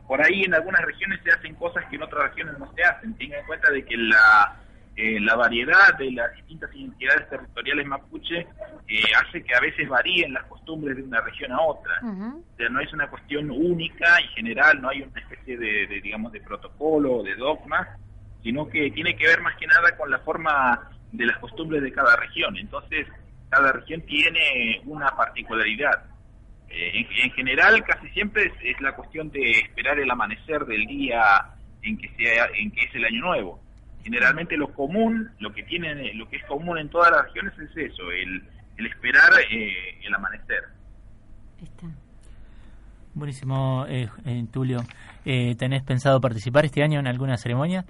por 0.07 0.19
ahí 0.19 0.45
en 0.45 0.55
algunas 0.55 0.81
regiones 0.81 1.19
se 1.23 1.29
hacen 1.29 1.53
cosas 1.53 1.85
que 1.85 1.97
en 1.97 2.01
otras 2.01 2.31
regiones 2.31 2.57
no 2.57 2.73
se 2.73 2.83
hacen. 2.83 3.13
Tengan 3.13 3.41
en 3.41 3.45
cuenta 3.45 3.69
de 3.69 3.85
que 3.85 3.97
la, 3.97 4.55
eh, 4.95 5.19
la 5.19 5.35
variedad 5.35 5.95
de 5.99 6.11
las 6.13 6.35
distintas 6.35 6.73
identidades 6.73 7.29
territoriales 7.29 7.85
mapuche 7.85 8.39
eh, 8.39 9.03
hace 9.23 9.43
que 9.43 9.53
a 9.53 9.59
veces 9.59 9.87
varíen 9.87 10.33
las 10.33 10.45
costumbres 10.45 10.97
de 10.97 11.03
una 11.03 11.21
región 11.21 11.51
a 11.51 11.61
otra. 11.61 11.99
O 12.01 12.57
sea, 12.57 12.67
no 12.69 12.79
es 12.79 12.91
una 12.93 13.07
cuestión 13.11 13.51
única 13.51 14.19
y 14.21 14.27
general, 14.29 14.81
no 14.81 14.89
hay 14.89 15.03
una 15.03 15.21
especie 15.21 15.55
de, 15.55 15.85
de, 15.85 16.01
digamos, 16.01 16.31
de 16.31 16.41
protocolo 16.41 17.17
o 17.17 17.23
de 17.23 17.35
dogma, 17.35 17.95
sino 18.47 18.69
que 18.69 18.89
tiene 18.91 19.13
que 19.17 19.27
ver 19.27 19.41
más 19.41 19.57
que 19.57 19.67
nada 19.67 19.97
con 19.97 20.09
la 20.09 20.19
forma 20.19 20.89
de 21.11 21.25
las 21.25 21.37
costumbres 21.39 21.83
de 21.83 21.91
cada 21.91 22.15
región. 22.15 22.55
Entonces, 22.57 23.05
cada 23.49 23.73
región 23.73 24.01
tiene 24.03 24.81
una 24.85 25.09
particularidad. 25.17 26.05
Eh, 26.69 26.91
en, 26.93 27.25
en 27.25 27.31
general, 27.31 27.83
casi 27.83 28.07
siempre 28.11 28.45
es, 28.45 28.53
es 28.63 28.79
la 28.79 28.93
cuestión 28.93 29.29
de 29.31 29.51
esperar 29.51 29.99
el 29.99 30.09
amanecer 30.09 30.63
del 30.65 30.85
día 30.85 31.19
en 31.81 31.97
que 31.97 32.07
sea, 32.15 32.47
en 32.55 32.71
que 32.71 32.85
es 32.85 32.95
el 32.95 33.03
año 33.03 33.19
nuevo. 33.19 33.61
Generalmente 34.05 34.55
lo 34.55 34.71
común, 34.71 35.29
lo 35.39 35.51
que 35.53 35.63
tienen, 35.63 36.17
lo 36.17 36.29
que 36.29 36.37
es 36.37 36.45
común 36.45 36.77
en 36.77 36.87
todas 36.87 37.11
las 37.11 37.25
regiones 37.25 37.51
es 37.59 37.91
eso, 37.91 38.09
el, 38.13 38.43
el 38.77 38.85
esperar 38.85 39.29
eh, 39.51 39.99
el 40.05 40.15
amanecer. 40.15 40.63
Buenísimo, 43.13 43.85
eh, 43.89 44.07
eh, 44.25 44.45
Tulio. 44.53 44.85
Eh, 45.25 45.55
¿Tenés 45.57 45.83
pensado 45.83 46.21
participar 46.21 46.63
este 46.63 46.81
año 46.81 47.01
en 47.01 47.07
alguna 47.07 47.35
ceremonia? 47.35 47.83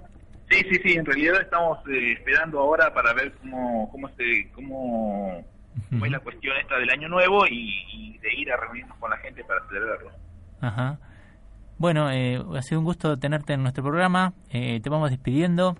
Sí, 0.50 0.64
sí, 0.70 0.80
sí. 0.82 0.92
En 0.94 1.04
realidad 1.04 1.40
estamos 1.40 1.78
eh, 1.88 2.12
esperando 2.12 2.60
ahora 2.60 2.92
para 2.92 3.12
ver 3.12 3.32
cómo 3.40 3.90
cómo 3.90 4.08
se 4.10 4.50
cómo, 4.54 5.44
cómo 5.90 6.06
es 6.06 6.12
la 6.12 6.20
cuestión 6.20 6.56
esta 6.56 6.78
del 6.78 6.90
año 6.90 7.08
nuevo 7.08 7.46
y, 7.46 7.84
y 7.92 8.18
de 8.18 8.34
ir 8.34 8.52
a 8.52 8.56
reunirnos 8.56 8.96
con 8.98 9.10
la 9.10 9.16
gente 9.18 9.44
para 9.44 9.60
celebrarlo. 9.68 10.10
Ajá. 10.60 10.98
Bueno, 11.78 12.10
eh, 12.10 12.42
ha 12.56 12.62
sido 12.62 12.80
un 12.80 12.84
gusto 12.84 13.16
tenerte 13.18 13.52
en 13.52 13.62
nuestro 13.62 13.84
programa. 13.84 14.32
Eh, 14.50 14.80
te 14.82 14.90
vamos 14.90 15.10
despidiendo. 15.10 15.76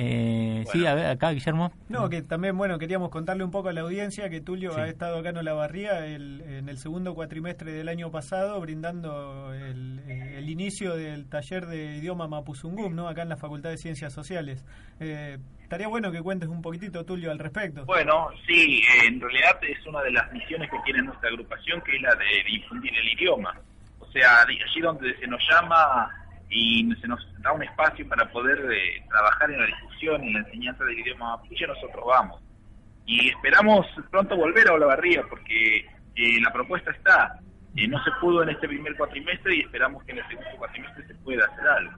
Eh, 0.00 0.64
Sí, 0.72 0.86
a 0.86 0.94
ver, 0.94 1.06
acá, 1.06 1.32
Guillermo. 1.32 1.72
No, 1.88 2.08
que 2.08 2.22
también, 2.22 2.56
bueno, 2.56 2.78
queríamos 2.78 3.10
contarle 3.10 3.42
un 3.42 3.50
poco 3.50 3.68
a 3.68 3.72
la 3.72 3.80
audiencia 3.80 4.30
que 4.30 4.40
Tulio 4.40 4.72
Sí. 4.72 4.80
ha 4.80 4.86
estado 4.86 5.18
acá 5.18 5.30
en 5.30 5.38
Olavarría 5.38 6.06
el, 6.06 6.40
en 6.42 6.68
el 6.68 6.78
segundo 6.78 7.14
cuatrimestre 7.14 7.72
del 7.72 7.88
año 7.88 8.10
pasado 8.10 8.60
brindando 8.60 9.52
el, 9.54 10.00
eh, 10.06 10.36
el 10.38 10.48
inicio 10.50 10.94
del 10.94 11.26
taller 11.28 11.66
de 11.66 11.96
idioma 11.96 12.28
Mapuzungum, 12.28 12.94
¿no? 12.94 13.08
Acá 13.08 13.22
en 13.22 13.28
la 13.28 13.36
Facultad 13.36 13.70
de 13.70 13.76
Ciencias 13.78 14.12
Sociales. 14.12 14.64
Eh, 15.00 15.38
estaría 15.62 15.88
bueno 15.88 16.12
que 16.12 16.22
cuentes 16.22 16.48
un 16.48 16.62
poquitito, 16.62 17.04
Tulio, 17.04 17.32
al 17.32 17.38
respecto. 17.40 17.84
Bueno, 17.84 18.28
sí, 18.46 18.80
eh, 18.82 19.06
en 19.08 19.20
realidad 19.20 19.58
es 19.62 19.84
una 19.86 20.00
de 20.02 20.12
las 20.12 20.32
misiones 20.32 20.70
que 20.70 20.76
tiene 20.84 21.02
nuestra 21.02 21.28
agrupación, 21.28 21.80
que 21.82 21.96
es 21.96 22.02
la 22.02 22.14
de 22.14 22.44
difundir 22.46 22.92
el 22.96 23.08
idioma. 23.18 23.52
O 23.98 24.06
sea, 24.12 24.42
allí 24.42 24.80
donde 24.80 25.16
se 25.18 25.26
nos 25.26 25.40
llama 25.50 26.08
y 26.50 26.88
se 27.00 27.06
nos 27.08 27.20
da 27.42 27.52
un 27.52 27.62
espacio 27.62 28.08
para 28.08 28.30
poder 28.30 28.58
eh, 28.72 29.04
trabajar 29.08 29.50
en 29.50 29.60
la 29.60 29.66
discusión 29.66 30.24
y 30.24 30.28
en 30.28 30.32
la 30.34 30.38
enseñanza 30.40 30.84
del 30.84 30.98
idioma 30.98 31.36
mapuche, 31.36 31.66
nosotros 31.66 32.04
vamos. 32.06 32.42
Y 33.06 33.28
esperamos 33.30 33.86
pronto 34.10 34.36
volver 34.36 34.68
a 34.68 34.74
Olavarría, 34.74 35.22
porque 35.28 35.78
eh, 35.78 36.40
la 36.42 36.52
propuesta 36.52 36.90
está. 36.90 37.38
Eh, 37.76 37.86
no 37.86 38.02
se 38.02 38.10
pudo 38.20 38.42
en 38.42 38.48
este 38.50 38.66
primer 38.68 38.96
cuatrimestre 38.96 39.56
y 39.56 39.60
esperamos 39.60 40.02
que 40.04 40.12
en 40.12 40.18
el 40.18 40.28
segundo 40.28 40.50
cuatrimestre 40.58 41.06
se 41.06 41.14
pueda 41.16 41.44
hacer 41.46 41.68
algo. 41.68 41.92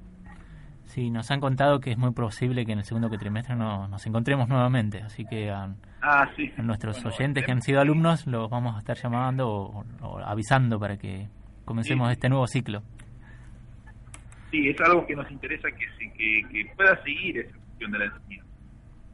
Sí, 0.84 1.08
nos 1.10 1.30
han 1.30 1.38
contado 1.40 1.78
que 1.80 1.92
es 1.92 1.98
muy 1.98 2.10
posible 2.12 2.66
que 2.66 2.72
en 2.72 2.78
el 2.80 2.84
segundo 2.84 3.08
trimestre 3.10 3.54
no, 3.54 3.86
nos 3.86 4.04
encontremos 4.06 4.48
nuevamente. 4.48 5.00
Así 5.02 5.24
que 5.24 5.48
a, 5.50 5.72
Ah, 6.02 6.28
sí. 6.36 6.52
a 6.58 6.62
nuestros 6.62 7.04
oyentes 7.04 7.44
que 7.44 7.52
han 7.52 7.62
sido 7.62 7.80
alumnos 7.80 8.26
los 8.26 8.50
vamos 8.50 8.74
a 8.74 8.78
estar 8.80 8.96
llamando 8.96 9.48
o, 9.48 9.84
o 10.02 10.18
avisando 10.18 10.80
para 10.80 10.96
que 10.96 11.28
comencemos 11.64 12.08
Sí. 12.08 12.12
este 12.14 12.28
nuevo 12.28 12.46
ciclo. 12.48 12.82
Sí, 14.50 14.68
es 14.68 14.80
algo 14.80 15.06
que 15.06 15.14
nos 15.14 15.30
interesa 15.30 15.68
que, 15.70 15.86
se, 15.98 16.12
que, 16.12 16.42
que 16.50 16.72
pueda 16.76 17.00
seguir 17.02 17.38
esa 17.38 17.56
cuestión 17.56 17.92
de 17.92 17.98
la 18.00 18.04
enseñanza 18.06 18.46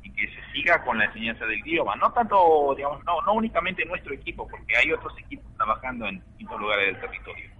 y 0.03 0.11
que 0.13 0.27
se 0.29 0.53
siga 0.53 0.83
con 0.85 0.99
la 0.99 1.05
enseñanza 1.07 1.45
del 1.47 1.59
idioma. 1.61 1.97
No 1.97 2.13
tanto, 2.13 2.75
digamos, 2.77 3.05
no, 3.05 3.21
no 3.23 3.33
únicamente 3.35 3.85
nuestro 3.85 4.15
equipo, 4.15 4.47
porque 4.49 4.77
hay 4.77 4.93
otros 4.93 5.13
equipos 5.19 5.47
trabajando 5.57 6.07
en 6.07 6.21
distintos 6.21 6.61
lugares 6.61 6.87
del 6.93 7.01
territorio. 7.01 7.51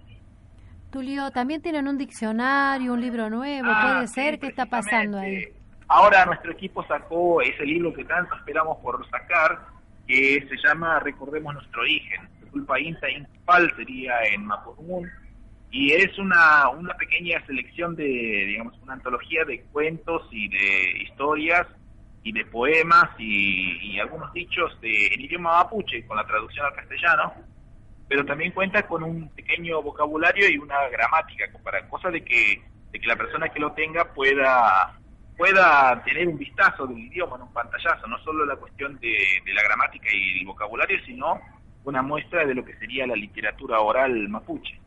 Tulio, 0.91 1.31
también 1.31 1.61
tienen 1.61 1.87
un 1.87 1.97
diccionario, 1.97 2.93
un 2.93 3.01
libro 3.01 3.29
nuevo, 3.29 3.67
Ah, 3.69 3.93
puede 3.93 4.07
sí, 4.07 4.13
ser, 4.13 4.39
¿qué 4.39 4.47
está 4.47 4.65
pasando 4.65 5.19
ahí? 5.19 5.45
Ahora 5.89 6.25
nuestro 6.25 6.51
equipo 6.51 6.83
sacó 6.87 7.41
ese 7.41 7.63
libro 7.65 7.93
que 7.93 8.03
tanto 8.05 8.35
esperamos 8.35 8.77
por 8.79 9.07
sacar, 9.09 9.67
que 10.07 10.45
se 10.49 10.67
llama 10.67 10.99
Recordemos 10.99 11.53
nuestro 11.53 11.81
origen. 11.81 12.27
Culpa 12.51 12.79
Inta 12.79 13.09
Impal 13.09 13.71
sería 13.75 14.23
en 14.23 14.45
Mapudungun. 14.45 15.09
Y 15.69 15.93
es 15.93 16.17
una, 16.17 16.69
una 16.69 16.93
pequeña 16.95 17.45
selección 17.45 17.95
de, 17.95 18.03
digamos, 18.03 18.73
una 18.81 18.93
antología 18.93 19.43
de 19.45 19.61
cuentos 19.71 20.27
y 20.31 20.47
de 20.47 21.03
historias 21.03 21.67
y 22.23 22.31
de 22.31 22.45
poemas 22.45 23.09
y, 23.19 23.93
y 23.93 23.99
algunos 23.99 24.31
dichos 24.33 24.79
de, 24.81 24.89
idioma 24.89 25.63
mapuche 25.63 26.05
con 26.05 26.17
la 26.17 26.25
traducción 26.25 26.65
al 26.65 26.73
castellano 26.73 27.33
pero 28.07 28.25
también 28.25 28.51
cuenta 28.51 28.83
con 28.87 29.03
un 29.03 29.29
pequeño 29.29 29.81
vocabulario 29.81 30.49
y 30.49 30.57
una 30.57 30.87
gramática, 30.89 31.45
para 31.63 31.87
cosa 31.89 32.09
de 32.09 32.23
que, 32.23 32.61
de 32.91 32.99
que 32.99 33.07
la 33.07 33.15
persona 33.15 33.49
que 33.49 33.59
lo 33.59 33.73
tenga 33.73 34.13
pueda 34.13 34.97
pueda 35.35 36.01
tener 36.03 36.27
un 36.27 36.37
vistazo 36.37 36.87
del 36.87 36.97
idioma 36.97 37.35
en 37.35 37.43
un 37.43 37.53
pantallazo, 37.53 38.07
no 38.07 38.17
solo 38.23 38.43
la 38.43 38.55
cuestión 38.55 38.97
de, 38.99 39.15
de 39.45 39.53
la 39.53 39.61
gramática 39.61 40.07
y 40.11 40.39
el 40.39 40.47
vocabulario, 40.47 40.97
sino 41.05 41.39
una 41.83 42.01
muestra 42.01 42.43
de 42.43 42.55
lo 42.55 42.65
que 42.65 42.75
sería 42.77 43.05
la 43.05 43.15
literatura 43.15 43.79
oral 43.79 44.27
mapuche. 44.29 44.79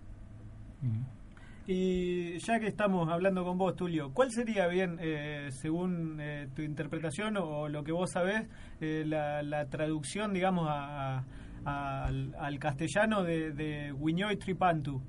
Y 1.72 2.36
ya 2.38 2.58
que 2.58 2.66
estamos 2.66 3.08
hablando 3.08 3.44
con 3.44 3.56
vos, 3.56 3.76
Tulio, 3.76 4.12
¿cuál 4.12 4.32
sería 4.32 4.66
bien, 4.66 4.98
eh, 5.00 5.50
según 5.52 6.18
eh, 6.20 6.48
tu 6.56 6.62
interpretación 6.62 7.36
o 7.36 7.68
lo 7.68 7.84
que 7.84 7.92
vos 7.92 8.10
sabés, 8.10 8.48
eh, 8.80 9.04
la, 9.06 9.64
traducción, 9.66 10.32
digamos, 10.32 10.66
a, 10.68 11.22
al, 11.64 12.58
castellano 12.58 13.22
de, 13.22 13.52
de 13.52 13.94
Guiñoy 13.96 14.36
Tripantu? 14.36 15.00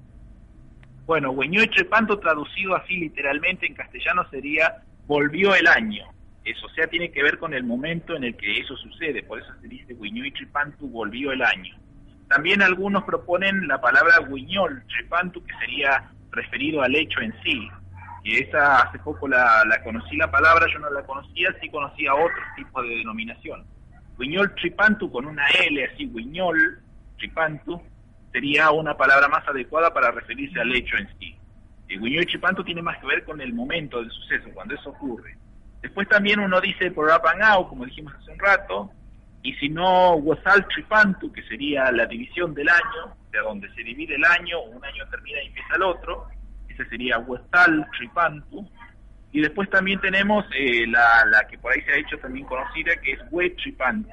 Bueno, 1.08 1.32
Hueñó 1.32 1.64
y 1.64 1.68
Trepanto 1.68 2.20
traducido 2.20 2.76
así 2.76 2.96
literalmente 2.96 3.66
en 3.66 3.74
castellano 3.74 4.30
sería 4.30 4.84
volvió 5.08 5.56
el 5.56 5.66
año. 5.66 6.06
Eso, 6.46 6.68
o 6.68 6.70
sea, 6.76 6.86
tiene 6.86 7.12
que 7.12 7.24
ver 7.24 7.40
con 7.40 7.56
el 7.56 7.64
momento 7.64 8.16
en 8.16 8.24
el 8.24 8.36
que 8.36 8.60
eso 8.60 8.78
sucede, 8.78 9.24
por 9.24 9.42
eso 9.42 9.52
se 9.62 9.68
dice 9.68 9.96
Huiñó 9.96 10.24
y 10.26 10.32
Tripantu 10.32 10.88
volvió 10.88 11.32
el 11.32 11.42
año. 11.42 11.76
También 12.30 12.62
algunos 12.62 13.04
proponen 13.04 13.68
la 13.68 13.82
palabra 13.82 14.22
Huiñol 14.30 14.84
Tripantu, 14.86 15.44
que 15.44 15.54
sería 15.60 16.12
referido 16.32 16.82
al 16.82 16.96
hecho 16.96 17.22
en 17.22 17.34
sí. 17.44 17.70
Y 18.24 18.38
esa 18.38 18.84
hace 18.84 19.00
poco 19.00 19.28
la, 19.28 19.64
conocí 19.84 20.16
la 20.16 20.30
palabra, 20.30 20.68
yo 20.72 20.80
no 20.80 20.90
la 20.92 21.04
conocía, 21.04 21.50
sí 21.60 21.70
conocía 21.70 22.14
otro 22.14 22.42
tipo 22.56 22.82
de 22.84 22.90
denominación. 22.98 23.66
Huiñol 24.18 24.54
Tripantu 24.56 25.12
con 25.12 25.26
una 25.26 25.48
L 25.48 25.84
así, 25.86 26.06
Huiñol 26.06 26.80
Tripantu, 27.18 27.82
sería 28.32 28.72
una 28.72 28.96
palabra 28.96 29.28
más 29.28 29.48
adecuada 29.48 29.94
para 29.94 30.12
referirse 30.12 30.60
al 30.60 30.74
hecho 30.76 30.98
en 30.98 31.10
sí. 31.20 31.36
El 31.92 32.00
Guiñol 32.00 32.26
Tripantu 32.26 32.64
tiene 32.64 32.82
más 32.82 32.98
que 33.00 33.08
ver 33.08 33.26
con 33.26 33.42
el 33.42 33.54
momento 33.54 34.00
del 34.00 34.10
suceso, 34.12 34.50
cuando 34.54 34.76
eso 34.76 34.92
ocurre. 34.92 35.36
Después 35.82 36.08
también 36.08 36.40
uno 36.40 36.62
dice 36.62 36.92
por 36.92 37.08
Rapangao, 37.08 37.68
como 37.68 37.86
dijimos 37.86 38.14
hace 38.16 38.32
un 38.32 38.40
rato, 38.40 38.92
y 39.44 39.54
si 39.56 39.70
no, 39.70 40.14
Huasal 40.16 40.68
Tripantu, 40.68 41.32
que 41.32 41.42
sería 41.44 41.92
la 41.92 42.06
división 42.06 42.54
del 42.54 42.70
año, 42.70 43.16
de 43.32 43.40
donde 43.40 43.74
se 43.74 43.84
divide 43.84 44.16
el 44.16 44.26
año, 44.26 44.62
un 44.62 44.84
año 44.86 45.06
termina 45.10 45.42
y 45.44 45.48
empieza 45.48 45.76
el 45.76 45.84
otro, 45.84 46.28
ese 46.70 46.86
sería 46.86 47.18
Huasal 47.20 47.88
Tripantu. 47.98 48.68
Y 49.32 49.42
después 49.42 49.70
también 49.70 50.00
tenemos 50.02 50.46
eh, 50.54 50.86
la, 50.88 51.26
la 51.26 51.48
que 51.48 51.58
por 51.58 51.72
ahí 51.72 51.82
se 51.84 51.92
ha 51.94 51.98
hecho 51.98 52.18
también 52.20 52.46
conocida, 52.46 52.96
que 52.98 53.14
es 53.14 53.20
Hue 53.32 53.50
Tripantu, 53.52 54.10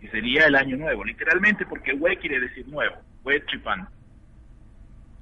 que 0.00 0.08
sería 0.10 0.46
el 0.46 0.54
año 0.56 0.76
nuevo, 0.76 1.04
literalmente 1.04 1.64
porque 1.66 1.92
Hue 1.94 2.16
quiere 2.18 2.40
decir 2.40 2.66
nuevo, 2.68 2.96
Hue 3.24 3.40
Tripantu. 3.40 3.90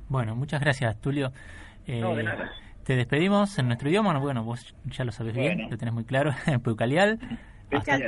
Bueno, 0.09 0.35
muchas 0.35 0.61
gracias, 0.61 0.99
Tulio. 1.01 1.33
Eh, 1.87 2.01
No, 2.01 2.15
de 2.17 2.23
nada. 2.23 2.51
Te 2.85 2.97
despedimos 2.97 3.59
en 3.59 3.67
nuestro 3.67 3.91
idioma. 3.91 4.17
Bueno, 4.19 4.45
vos 4.45 4.75
ya 4.87 5.05
lo 5.05 5.13
sabes 5.13 5.35
bien, 5.35 5.69
lo 5.71 5.77
tenés 5.77 5.93
muy 5.93 6.05
claro. 6.05 6.33
Peucalial. 6.65 7.19
Hasta, 7.71 7.99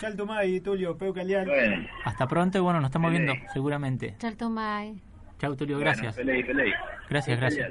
Chaltumay, 0.00 0.60
Tulio, 0.60 0.96
Peucalial. 0.96 1.88
hasta 2.04 2.26
pronto 2.26 2.58
y 2.58 2.60
bueno, 2.60 2.80
nos 2.80 2.88
estamos 2.88 3.12
Pelé. 3.12 3.24
viendo 3.24 3.52
seguramente. 3.52 4.16
Chaltomay. 4.18 5.00
Chau, 5.38 5.54
Tulio, 5.54 5.76
Bueno, 5.76 5.90
gracias. 5.92 6.16
pelé, 6.16 6.44
pelé. 6.44 6.72
Gracias, 7.08 7.38
gracias. 7.38 7.68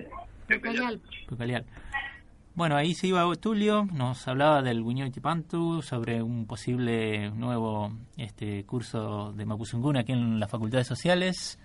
Peucalial. 0.48 1.02
Peucalial. 1.28 1.66
Bueno, 2.56 2.76
ahí 2.76 2.96
se 2.96 3.08
iba 3.08 3.24
Tulio, 3.36 3.86
nos 3.94 4.28
hablaba 4.28 4.62
del 4.64 4.84
Guiñol 4.84 5.12
Tipantu, 5.12 5.82
sobre 5.84 6.24
un 6.24 6.48
posible 6.48 7.30
nuevo 7.32 7.92
este 8.16 8.64
curso 8.64 9.32
de 9.34 9.46
Mapuzungún 9.46 9.98
aquí 9.98 10.14
en 10.14 10.40
las 10.40 10.50
Facultades 10.50 10.88
Sociales. 10.88 11.60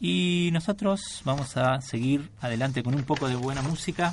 Y 0.00 0.50
nosotros 0.52 1.22
vamos 1.24 1.56
a 1.56 1.80
seguir 1.80 2.28
adelante 2.40 2.82
con 2.82 2.94
un 2.94 3.04
poco 3.04 3.28
de 3.28 3.36
buena 3.36 3.62
música. 3.62 4.12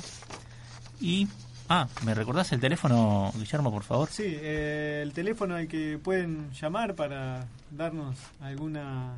Y. 1.00 1.26
Ah, 1.68 1.86
¿me 2.04 2.14
recordás 2.14 2.52
el 2.52 2.60
teléfono, 2.60 3.32
Guillermo, 3.36 3.70
por 3.72 3.82
favor? 3.84 4.08
Sí, 4.10 4.22
eh, 4.26 5.00
el 5.02 5.12
teléfono 5.12 5.54
al 5.56 5.66
que 5.66 5.98
pueden 6.02 6.50
llamar 6.52 6.94
para 6.94 7.46
darnos 7.70 8.16
alguna 8.42 9.12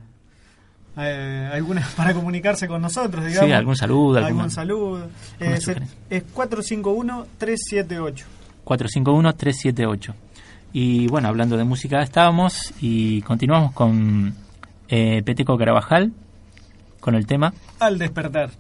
eh, 0.97 1.51
alguna 1.53 1.86
para 1.97 2.14
comunicarse 2.14 2.68
con 2.68 2.80
nosotros, 2.82 3.24
digamos. 3.26 3.49
Sí, 3.49 3.53
algún 3.53 3.76
saludo, 3.76 4.18
Algún 4.18 4.26
alguna- 4.42 4.51
saludo. 4.51 5.09
Eh, 5.40 5.59
es 6.11 6.24
451-378. 6.34 8.24
451-378. 8.64 10.14
Y 10.72 11.07
bueno, 11.09 11.28
hablando 11.28 11.57
de 11.57 11.64
música 11.64 12.01
estábamos 12.03 12.72
y 12.80 13.22
continuamos 13.22 13.72
con 13.72 14.34
eh, 14.88 15.22
Peteco 15.24 15.57
Carabajal, 15.57 16.12
con 17.01 17.14
el 17.14 17.26
tema 17.26 17.53
Al 17.80 17.99
despertar. 17.99 18.51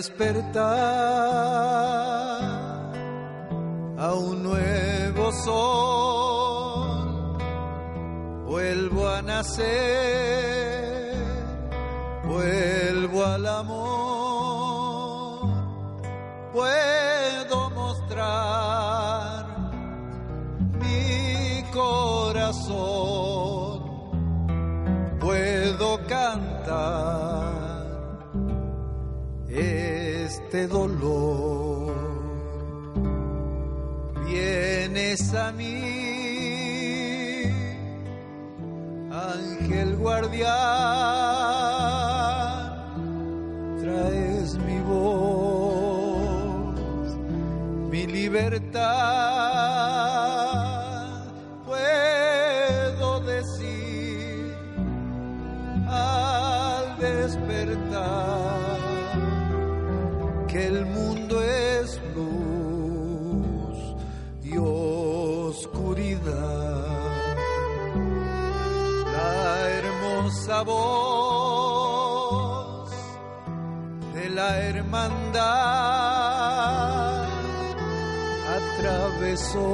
Despertar 0.00 0.64
a 3.98 4.14
un 4.14 4.42
nuevo 4.42 5.30
sol, 5.44 7.06
vuelvo 8.46 9.08
a 9.10 9.20
nacer, 9.20 9.66
vuelvo 12.24 13.26
al 13.26 13.46
amor, 13.46 13.80
puedo 16.54 17.70
mostrar 17.70 19.44
mi 20.80 21.62
corazón, 21.74 23.19
este 30.50 30.66
dolor. 30.66 31.94
Vienes 34.26 35.32
a 35.32 35.52
mí, 35.52 35.76
ángel 39.12 39.94
guardián, 39.96 40.50
traes 43.80 44.58
mi 44.58 44.80
voz, 44.80 46.74
mi 47.88 48.08
libertad. 48.08 48.80
Voz 70.62 72.10
de 74.14 74.28
la 74.30 74.58
hermandad 74.58 75.40
atravesó 78.56 79.68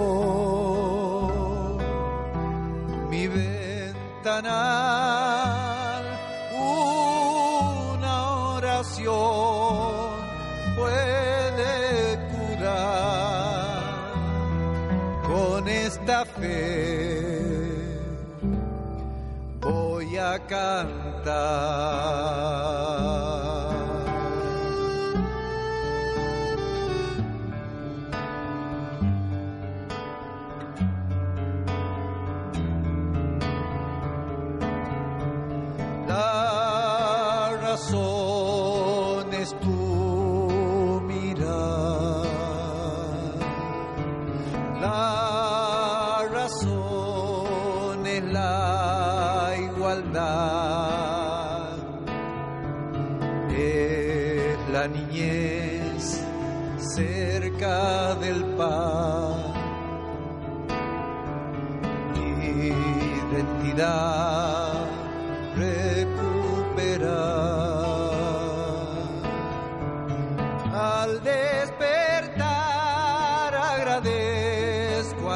mi 3.11 3.27
ventanal 3.29 5.06
voy 20.49 20.87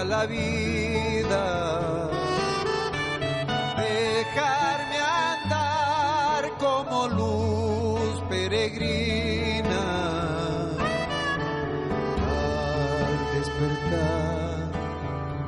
la 0.05 0.27
vida. 0.27 2.09
Dejarme 3.77 4.99
andar 4.99 6.51
como 6.59 7.09
luz 7.09 8.23
peregrina. 8.29 9.85
Al 13.07 13.39
despertar 13.39 14.71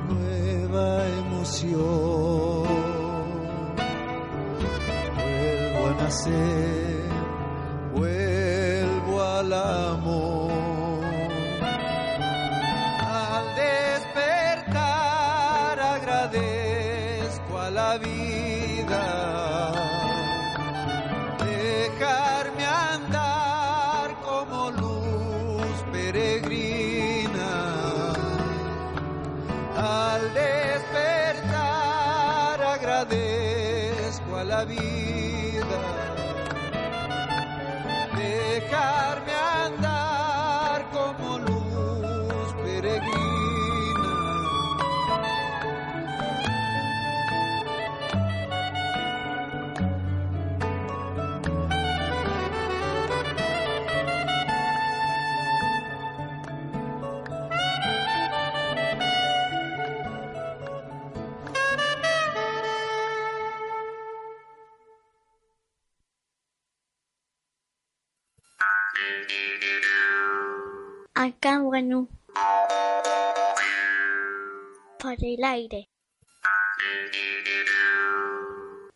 nueva 0.08 1.06
emoción. 1.06 1.82
Vuelvo 5.16 5.88
a 5.88 6.02
nacer 6.02 6.71
bueno. 71.72 72.06
Por 75.00 75.14
el 75.24 75.42
aire. 75.42 75.88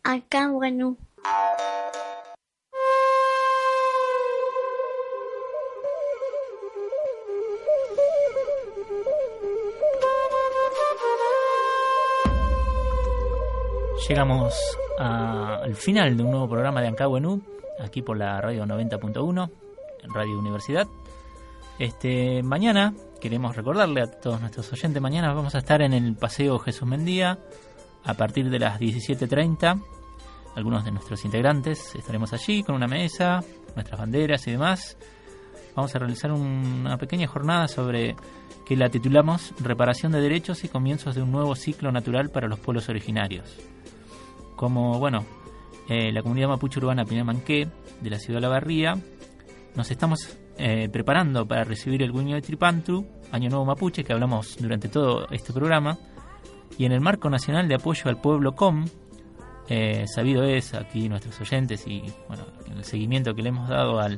Acá, 0.03 0.51
bueno. 0.51 0.95
Llegamos 14.07 14.53
al 14.99 15.73
final 15.73 16.15
de 16.15 16.21
un 16.21 16.29
nuevo 16.29 16.47
programa 16.47 16.81
de 16.81 16.89
Ancahuenú, 16.89 17.41
aquí 17.79 18.03
por 18.03 18.17
la 18.17 18.39
radio 18.39 18.67
90.1, 18.67 19.49
Radio 20.13 20.37
Universidad. 20.37 20.85
Este, 21.79 22.41
mañana 22.43 22.93
queremos 23.21 23.55
recordarle 23.55 24.01
a 24.01 24.07
todos 24.07 24.41
nuestros 24.41 24.71
oyentes, 24.73 25.01
mañana 25.01 25.33
vamos 25.33 25.53
a 25.55 25.59
estar 25.59 25.81
en 25.81 25.93
el 25.93 26.15
Paseo 26.15 26.57
Jesús 26.59 26.87
Mendía 26.87 27.37
a 28.03 28.13
partir 28.15 28.49
de 28.49 28.59
las 28.59 28.79
17.30. 28.79 29.81
Algunos 30.55 30.85
de 30.85 30.91
nuestros 30.91 31.23
integrantes 31.23 31.93
estaremos 31.95 32.33
allí 32.33 32.63
con 32.63 32.75
una 32.75 32.87
mesa, 32.87 33.43
nuestras 33.75 33.99
banderas 33.99 34.47
y 34.47 34.51
demás. 34.51 34.97
Vamos 35.75 35.93
a 35.95 35.99
realizar 35.99 36.31
un- 36.31 36.81
una 36.81 36.97
pequeña 36.97 37.27
jornada 37.27 37.67
sobre 37.67 38.15
que 38.65 38.75
la 38.75 38.89
titulamos 38.89 39.53
Reparación 39.59 40.11
de 40.13 40.21
Derechos 40.21 40.63
y 40.63 40.69
Comienzos 40.69 41.13
de 41.13 41.21
un 41.21 41.31
Nuevo 41.31 41.55
Ciclo 41.55 41.91
Natural 41.91 42.31
para 42.31 42.47
los 42.47 42.59
Pueblos 42.59 42.89
Originarios 42.89 43.55
como 44.55 44.97
bueno 44.97 45.23
eh, 45.87 46.11
la 46.11 46.23
comunidad 46.23 46.47
mapuche 46.47 46.79
urbana 46.79 47.05
Pinamanqué 47.05 47.67
de 48.01 48.09
la 48.09 48.17
ciudad 48.17 48.37
de 48.37 48.41
La 48.41 48.49
Barría 48.49 48.95
nos 49.75 49.91
estamos 49.91 50.35
eh, 50.57 50.89
preparando 50.91 51.47
para 51.47 51.63
recibir 51.63 52.01
el 52.03 52.11
Guiño 52.11 52.35
de 52.35 52.41
Tripantru, 52.41 53.05
Año 53.31 53.49
Nuevo 53.49 53.65
Mapuche, 53.65 54.03
que 54.03 54.13
hablamos 54.13 54.57
durante 54.59 54.89
todo 54.89 55.27
este 55.29 55.53
programa, 55.53 55.97
y 56.77 56.85
en 56.85 56.91
el 56.91 57.01
marco 57.01 57.29
nacional 57.29 57.67
de 57.67 57.75
apoyo 57.75 58.03
al 58.05 58.19
pueblo 58.19 58.53
COM, 58.55 58.85
eh, 59.69 60.05
sabido 60.07 60.43
es 60.43 60.73
aquí 60.73 61.09
nuestros 61.09 61.41
oyentes 61.41 61.85
y 61.87 62.01
bueno 62.29 62.45
el 62.73 62.85
seguimiento 62.85 63.35
que 63.35 63.41
le 63.41 63.49
hemos 63.49 63.67
dado 63.67 63.99
al, 63.99 64.17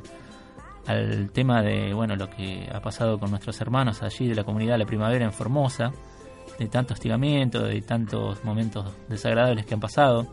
al 0.86 1.32
tema 1.32 1.60
de 1.60 1.92
bueno 1.92 2.14
lo 2.14 2.30
que 2.30 2.68
ha 2.72 2.80
pasado 2.80 3.18
con 3.18 3.30
nuestros 3.30 3.60
hermanos 3.60 4.00
allí 4.04 4.28
de 4.28 4.36
la 4.36 4.44
comunidad 4.44 4.74
de 4.74 4.78
la 4.78 4.86
primavera 4.86 5.24
en 5.24 5.32
Formosa, 5.32 5.92
de 6.56 6.68
tanto 6.68 6.94
hostigamiento, 6.94 7.64
de 7.64 7.82
tantos 7.82 8.44
momentos 8.44 8.94
desagradables 9.08 9.66
que 9.66 9.74
han 9.74 9.80
pasado 9.80 10.28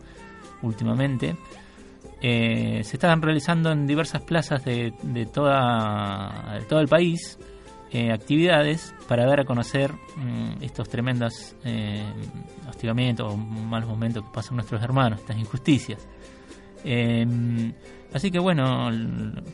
últimamente. 0.62 1.36
Eh, 2.20 2.82
se 2.84 2.96
están 2.96 3.22
realizando 3.22 3.70
en 3.70 3.86
diversas 3.86 4.22
plazas 4.22 4.64
de, 4.64 4.92
de 5.02 5.26
toda, 5.26 6.60
todo 6.68 6.80
el 6.80 6.88
país 6.88 7.38
eh, 7.92 8.12
actividades 8.12 8.94
para 9.08 9.24
dar 9.24 9.40
a 9.40 9.44
conocer 9.44 9.92
mm, 9.92 10.62
estos 10.62 10.88
tremendos 10.88 11.54
eh, 11.64 12.02
hostigamientos 12.68 13.32
o 13.32 13.36
malos 13.36 13.88
momentos 13.88 14.24
que 14.24 14.30
pasan 14.32 14.56
nuestros 14.56 14.82
hermanos, 14.82 15.20
estas 15.20 15.38
injusticias. 15.38 16.06
Eh, 16.84 17.72
así 18.12 18.30
que 18.30 18.38
bueno, 18.38 18.90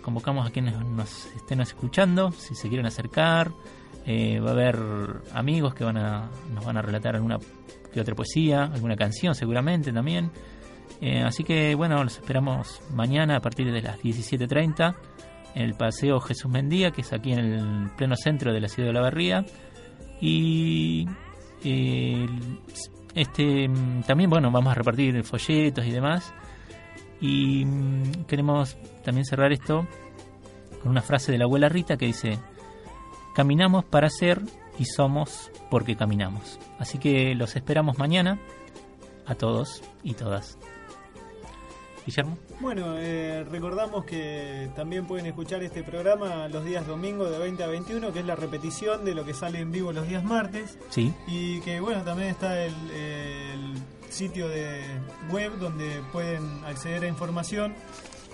convocamos 0.02 0.46
a 0.46 0.50
quienes 0.50 0.78
nos 0.78 1.26
estén 1.36 1.60
escuchando, 1.60 2.32
si 2.32 2.54
se 2.54 2.68
quieren 2.68 2.86
acercar. 2.86 3.52
eh, 4.06 4.38
va 4.40 4.50
a 4.50 4.52
haber 4.52 4.78
amigos 5.32 5.74
que 5.74 5.84
van 5.84 5.96
a, 5.96 6.30
nos 6.52 6.64
van 6.64 6.76
a 6.76 6.82
relatar 6.82 7.14
alguna 7.14 7.38
que 7.92 8.00
otra 8.00 8.14
poesía, 8.14 8.64
alguna 8.64 8.96
canción 8.96 9.34
seguramente 9.34 9.92
también. 9.92 10.30
Eh, 11.00 11.22
así 11.22 11.44
que 11.44 11.74
bueno, 11.74 12.02
los 12.02 12.16
esperamos 12.16 12.80
mañana 12.92 13.36
a 13.36 13.40
partir 13.40 13.70
de 13.72 13.82
las 13.82 13.98
17.30 14.00 14.94
en 15.54 15.62
el 15.62 15.74
Paseo 15.74 16.20
Jesús 16.20 16.50
Mendía, 16.50 16.90
que 16.90 17.02
es 17.02 17.12
aquí 17.12 17.32
en 17.32 17.38
el 17.38 17.90
pleno 17.96 18.16
centro 18.16 18.52
de 18.52 18.60
la 18.60 18.68
ciudad 18.68 18.88
de 18.88 18.92
La 18.94 19.00
Barría. 19.00 19.44
Y 20.20 21.06
eh, 21.64 22.26
este 23.14 23.70
también, 24.06 24.30
bueno, 24.30 24.50
vamos 24.50 24.72
a 24.72 24.74
repartir 24.74 25.22
folletos 25.24 25.84
y 25.86 25.90
demás. 25.90 26.32
Y 27.20 27.64
mm, 27.64 28.24
queremos 28.26 28.76
también 29.04 29.24
cerrar 29.24 29.52
esto 29.52 29.86
con 30.82 30.90
una 30.90 31.02
frase 31.02 31.32
de 31.32 31.38
la 31.38 31.44
abuela 31.44 31.68
Rita 31.68 31.96
que 31.96 32.06
dice, 32.06 32.38
caminamos 33.34 33.84
para 33.84 34.10
ser 34.10 34.42
y 34.78 34.84
somos 34.84 35.50
porque 35.70 35.96
caminamos. 35.96 36.58
Así 36.78 36.98
que 36.98 37.34
los 37.34 37.56
esperamos 37.56 37.98
mañana 37.98 38.38
a 39.26 39.34
todos 39.34 39.82
y 40.02 40.14
todas. 40.14 40.58
Guillermo. 42.04 42.36
Bueno, 42.60 42.96
eh, 42.98 43.44
recordamos 43.50 44.04
que 44.04 44.68
también 44.76 45.06
pueden 45.06 45.26
escuchar 45.26 45.62
este 45.62 45.82
programa 45.82 46.48
los 46.48 46.64
días 46.64 46.86
domingos 46.86 47.30
de 47.30 47.38
20 47.38 47.64
a 47.64 47.66
21, 47.66 48.12
que 48.12 48.20
es 48.20 48.26
la 48.26 48.36
repetición 48.36 49.04
de 49.04 49.14
lo 49.14 49.24
que 49.24 49.34
sale 49.34 49.60
en 49.60 49.72
vivo 49.72 49.92
los 49.92 50.06
días 50.08 50.24
martes. 50.24 50.78
Sí. 50.90 51.12
Y 51.26 51.60
que 51.60 51.80
bueno, 51.80 52.02
también 52.02 52.28
está 52.28 52.62
el, 52.62 52.74
el 52.90 53.74
sitio 54.10 54.48
de 54.48 54.82
web 55.30 55.58
donde 55.58 56.02
pueden 56.12 56.64
acceder 56.64 57.04
a 57.04 57.08
información 57.08 57.74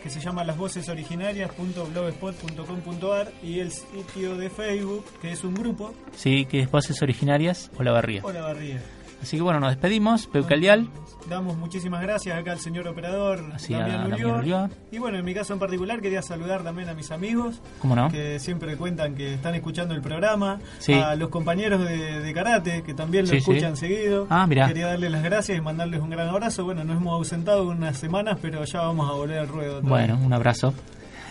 que 0.02 0.10
se 0.10 0.20
llama 0.20 0.44
lasvocesoriginarias.blogspot.com.ar 0.44 3.32
y 3.42 3.60
el 3.60 3.70
sitio 3.70 4.36
de 4.36 4.50
Facebook, 4.50 5.04
que 5.20 5.32
es 5.32 5.44
un 5.44 5.54
grupo, 5.54 5.94
Sí, 6.16 6.46
que 6.46 6.60
es 6.60 6.70
Voces 6.70 7.02
Originarias 7.02 7.70
o 7.76 7.82
La 7.82 7.92
Barría. 7.92 8.22
Hola 8.24 8.40
Barría. 8.42 8.80
Así 9.22 9.36
que 9.36 9.42
bueno, 9.42 9.60
nos 9.60 9.70
despedimos. 9.70 10.26
Peucalial. 10.26 10.88
Damos 11.28 11.56
muchísimas 11.58 12.00
gracias 12.00 12.36
acá 12.36 12.52
al 12.52 12.58
señor 12.58 12.88
operador 12.88 13.44
Así, 13.54 13.74
a 13.74 13.80
Damián 13.86 14.12
Ulloa. 14.14 14.70
Y 14.90 14.98
bueno, 14.98 15.18
en 15.18 15.24
mi 15.24 15.34
caso 15.34 15.52
en 15.52 15.58
particular 15.58 16.00
quería 16.00 16.22
saludar 16.22 16.62
también 16.64 16.88
a 16.88 16.94
mis 16.94 17.10
amigos 17.10 17.60
¿Cómo 17.80 17.94
no? 17.94 18.08
que 18.10 18.38
siempre 18.40 18.76
cuentan 18.76 19.14
que 19.14 19.34
están 19.34 19.54
escuchando 19.54 19.94
el 19.94 20.00
programa, 20.00 20.58
Sí. 20.78 20.94
a 20.94 21.14
los 21.16 21.28
compañeros 21.28 21.84
de, 21.84 22.20
de 22.20 22.32
karate 22.32 22.82
que 22.82 22.94
también 22.94 23.24
lo 23.26 23.30
Sí, 23.30 23.40
sí. 23.40 23.50
escuchan 23.50 23.76
seguido. 23.76 24.26
Ah, 24.30 24.46
mirá. 24.46 24.66
Quería 24.68 24.86
darles 24.86 25.10
las 25.12 25.22
gracias 25.22 25.58
y 25.58 25.60
mandarles 25.60 26.00
un 26.00 26.08
gran 26.10 26.26
abrazo. 26.28 26.64
Bueno, 26.64 26.84
nos 26.84 26.96
hemos 26.96 27.12
ausentado 27.12 27.68
unas 27.68 27.98
semanas, 27.98 28.38
pero 28.40 28.64
ya 28.64 28.80
vamos 28.80 29.08
a 29.08 29.12
volver 29.12 29.40
al 29.40 29.48
ruedo. 29.48 29.76
otra 29.78 29.88
Bueno, 29.88 30.18
un 30.24 30.32
abrazo. 30.32 30.72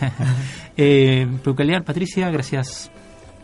eh, 0.76 1.26
Peucaliar, 1.42 1.82
Patricia, 1.84 2.30
gracias 2.30 2.90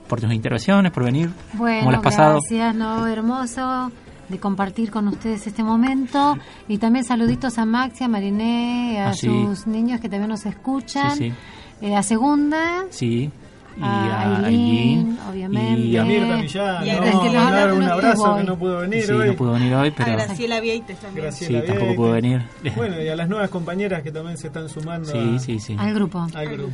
por 0.08 0.20
tus 0.20 0.32
intervenciones, 0.32 0.92
por 0.92 1.04
venir. 1.04 1.30
Bueno, 1.54 1.80
¿Cómo 1.86 1.96
has 1.96 2.02
pasado? 2.02 2.38
gracias, 2.40 2.74
no, 2.74 3.06
hermoso 3.08 3.90
de 4.28 4.38
compartir 4.38 4.90
con 4.90 5.08
ustedes 5.08 5.46
este 5.46 5.62
momento 5.62 6.36
y 6.68 6.78
también 6.78 7.04
saluditos 7.04 7.58
a 7.58 7.64
Maxi, 7.64 8.04
a 8.04 8.08
Mariné, 8.08 9.00
a 9.00 9.10
Ah, 9.10 9.14
sí. 9.14 9.26
sus 9.26 9.66
niños 9.66 10.00
que 10.00 10.08
también 10.08 10.30
nos 10.30 10.46
escuchan, 10.46 11.12
Sí, 11.16 11.30
sí. 11.30 11.86
Eh, 11.86 11.94
a 11.96 12.02
Segunda, 12.02 12.86
Sí. 12.90 13.30
Y 13.78 13.82
a 13.82 13.86
a 14.20 14.46
Aileen, 14.46 15.18
obviamente. 15.30 15.80
y 15.82 15.96
a 15.98 16.04
Mirta 16.04 16.36
Millán, 16.38 16.86
Y 16.86 16.90
a 16.90 16.94
no, 16.96 17.02
Graciela 17.02 17.40
mandar 17.44 17.72
un 17.74 17.82
abrazo 17.82 18.36
que 18.38 18.44
no 18.44 18.58
pudo 18.58 18.78
venir 18.80 19.02
Sí, 19.04 19.12
hoy. 19.12 19.26
no 19.28 19.34
pudo 19.36 19.52
venir 19.52 19.74
hoy, 19.74 19.90
pero 19.90 20.12
A 20.12 20.16
Graciela 20.16 20.60
Vieites 20.60 20.98
también. 20.98 21.24
Graciela 21.26 21.60
sí, 21.60 21.66
tampoco 21.66 21.94
pudo 21.94 22.12
venir. 22.12 22.42
Bueno, 22.74 23.02
y 23.02 23.08
a 23.08 23.16
las 23.16 23.28
nuevas 23.28 23.50
compañeras 23.50 24.02
que 24.02 24.10
también 24.12 24.38
se 24.38 24.46
están 24.46 24.68
sumando 24.70 25.10
Sí, 25.10 25.18
a- 25.18 25.38
sí, 25.38 25.58
sí. 25.60 25.76
Al 25.78 25.92
grupo. 25.94 26.26
al 26.34 26.48
grupo. 26.48 26.72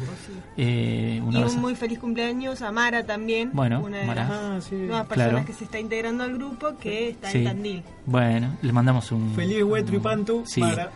Eh, 0.56 1.20
un 1.24 1.32
Y 1.34 1.42
un 1.42 1.60
muy 1.60 1.74
feliz 1.74 1.98
cumpleaños 1.98 2.62
a 2.62 2.70
Mara 2.72 3.04
también. 3.04 3.50
Bueno, 3.52 3.80
una 3.80 3.98
de 3.98 4.06
Mara. 4.06 4.22
las 4.22 4.30
Ah, 4.32 4.58
sí. 4.60 4.74
nuevas 4.76 5.06
personas 5.06 5.30
Claro. 5.32 5.46
que 5.46 5.52
se 5.54 5.64
está 5.64 5.78
integrando 5.80 6.24
al 6.24 6.34
grupo 6.34 6.76
que 6.80 7.10
está 7.10 7.30
Sí. 7.30 7.38
en 7.38 7.44
Tandil. 7.44 7.82
Bueno, 8.06 8.48
le 8.62 8.72
mandamos 8.72 9.10
un... 9.12 9.32
Feliz 9.34 9.62
Huetro 9.64 9.96
y 9.96 10.00
Pantu 10.00 10.42
Sí. 10.46 10.60
para 10.60 10.90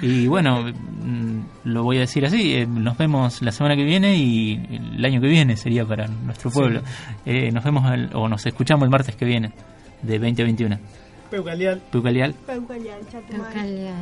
Y 0.00 0.26
bueno, 0.26 0.62
mm, 0.64 1.40
lo 1.64 1.82
voy 1.84 1.98
a 1.98 2.00
decir 2.00 2.24
así, 2.24 2.54
eh, 2.54 2.66
nos 2.66 2.96
vemos 2.96 3.42
la 3.42 3.52
semana 3.52 3.76
que 3.76 3.84
viene 3.84 4.16
y 4.16 4.54
el 4.96 5.04
año 5.04 5.20
que 5.20 5.26
viene 5.28 5.56
sería 5.56 5.84
para 5.84 6.06
nuestro 6.06 6.50
pueblo. 6.50 6.82
Eh, 7.26 7.50
nos 7.52 7.62
vemos 7.64 7.92
el- 7.92 8.10
o 8.14 8.28
nos 8.28 8.44
escuchamos 8.46 8.84
el 8.84 8.90
martes 8.90 9.14
que 9.16 9.24
viene, 9.24 9.52
de 10.02 10.18
20 10.18 10.42
a 10.42 10.44
21. 10.44 10.78
Peucalial. 11.30 11.80
Peucalial. 11.90 12.34
Peucalial. 12.46 13.94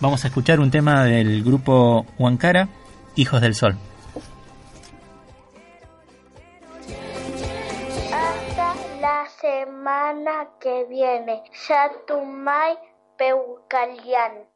Vamos 0.00 0.24
a 0.24 0.28
escuchar 0.28 0.60
un 0.60 0.70
tema 0.70 1.04
del 1.04 1.42
grupo 1.44 2.06
Huancara, 2.18 2.68
Hijos 3.16 3.40
del 3.40 3.54
Sol. 3.54 3.76
Hasta 8.12 8.74
la 9.00 9.24
semana 9.40 10.48
que 10.60 10.86
viene. 10.88 11.42
peu 13.20 13.60
callant. 13.68 14.49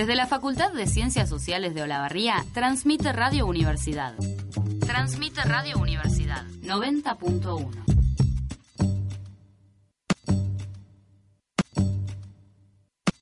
Desde 0.00 0.14
la 0.14 0.26
Facultad 0.26 0.72
de 0.72 0.86
Ciencias 0.86 1.28
Sociales 1.28 1.74
de 1.74 1.82
Olavarría, 1.82 2.42
transmite 2.54 3.12
Radio 3.12 3.44
Universidad. 3.46 4.14
Transmite 4.80 5.42
Radio 5.42 5.76
Universidad 5.76 6.42
90.1. 6.62 7.79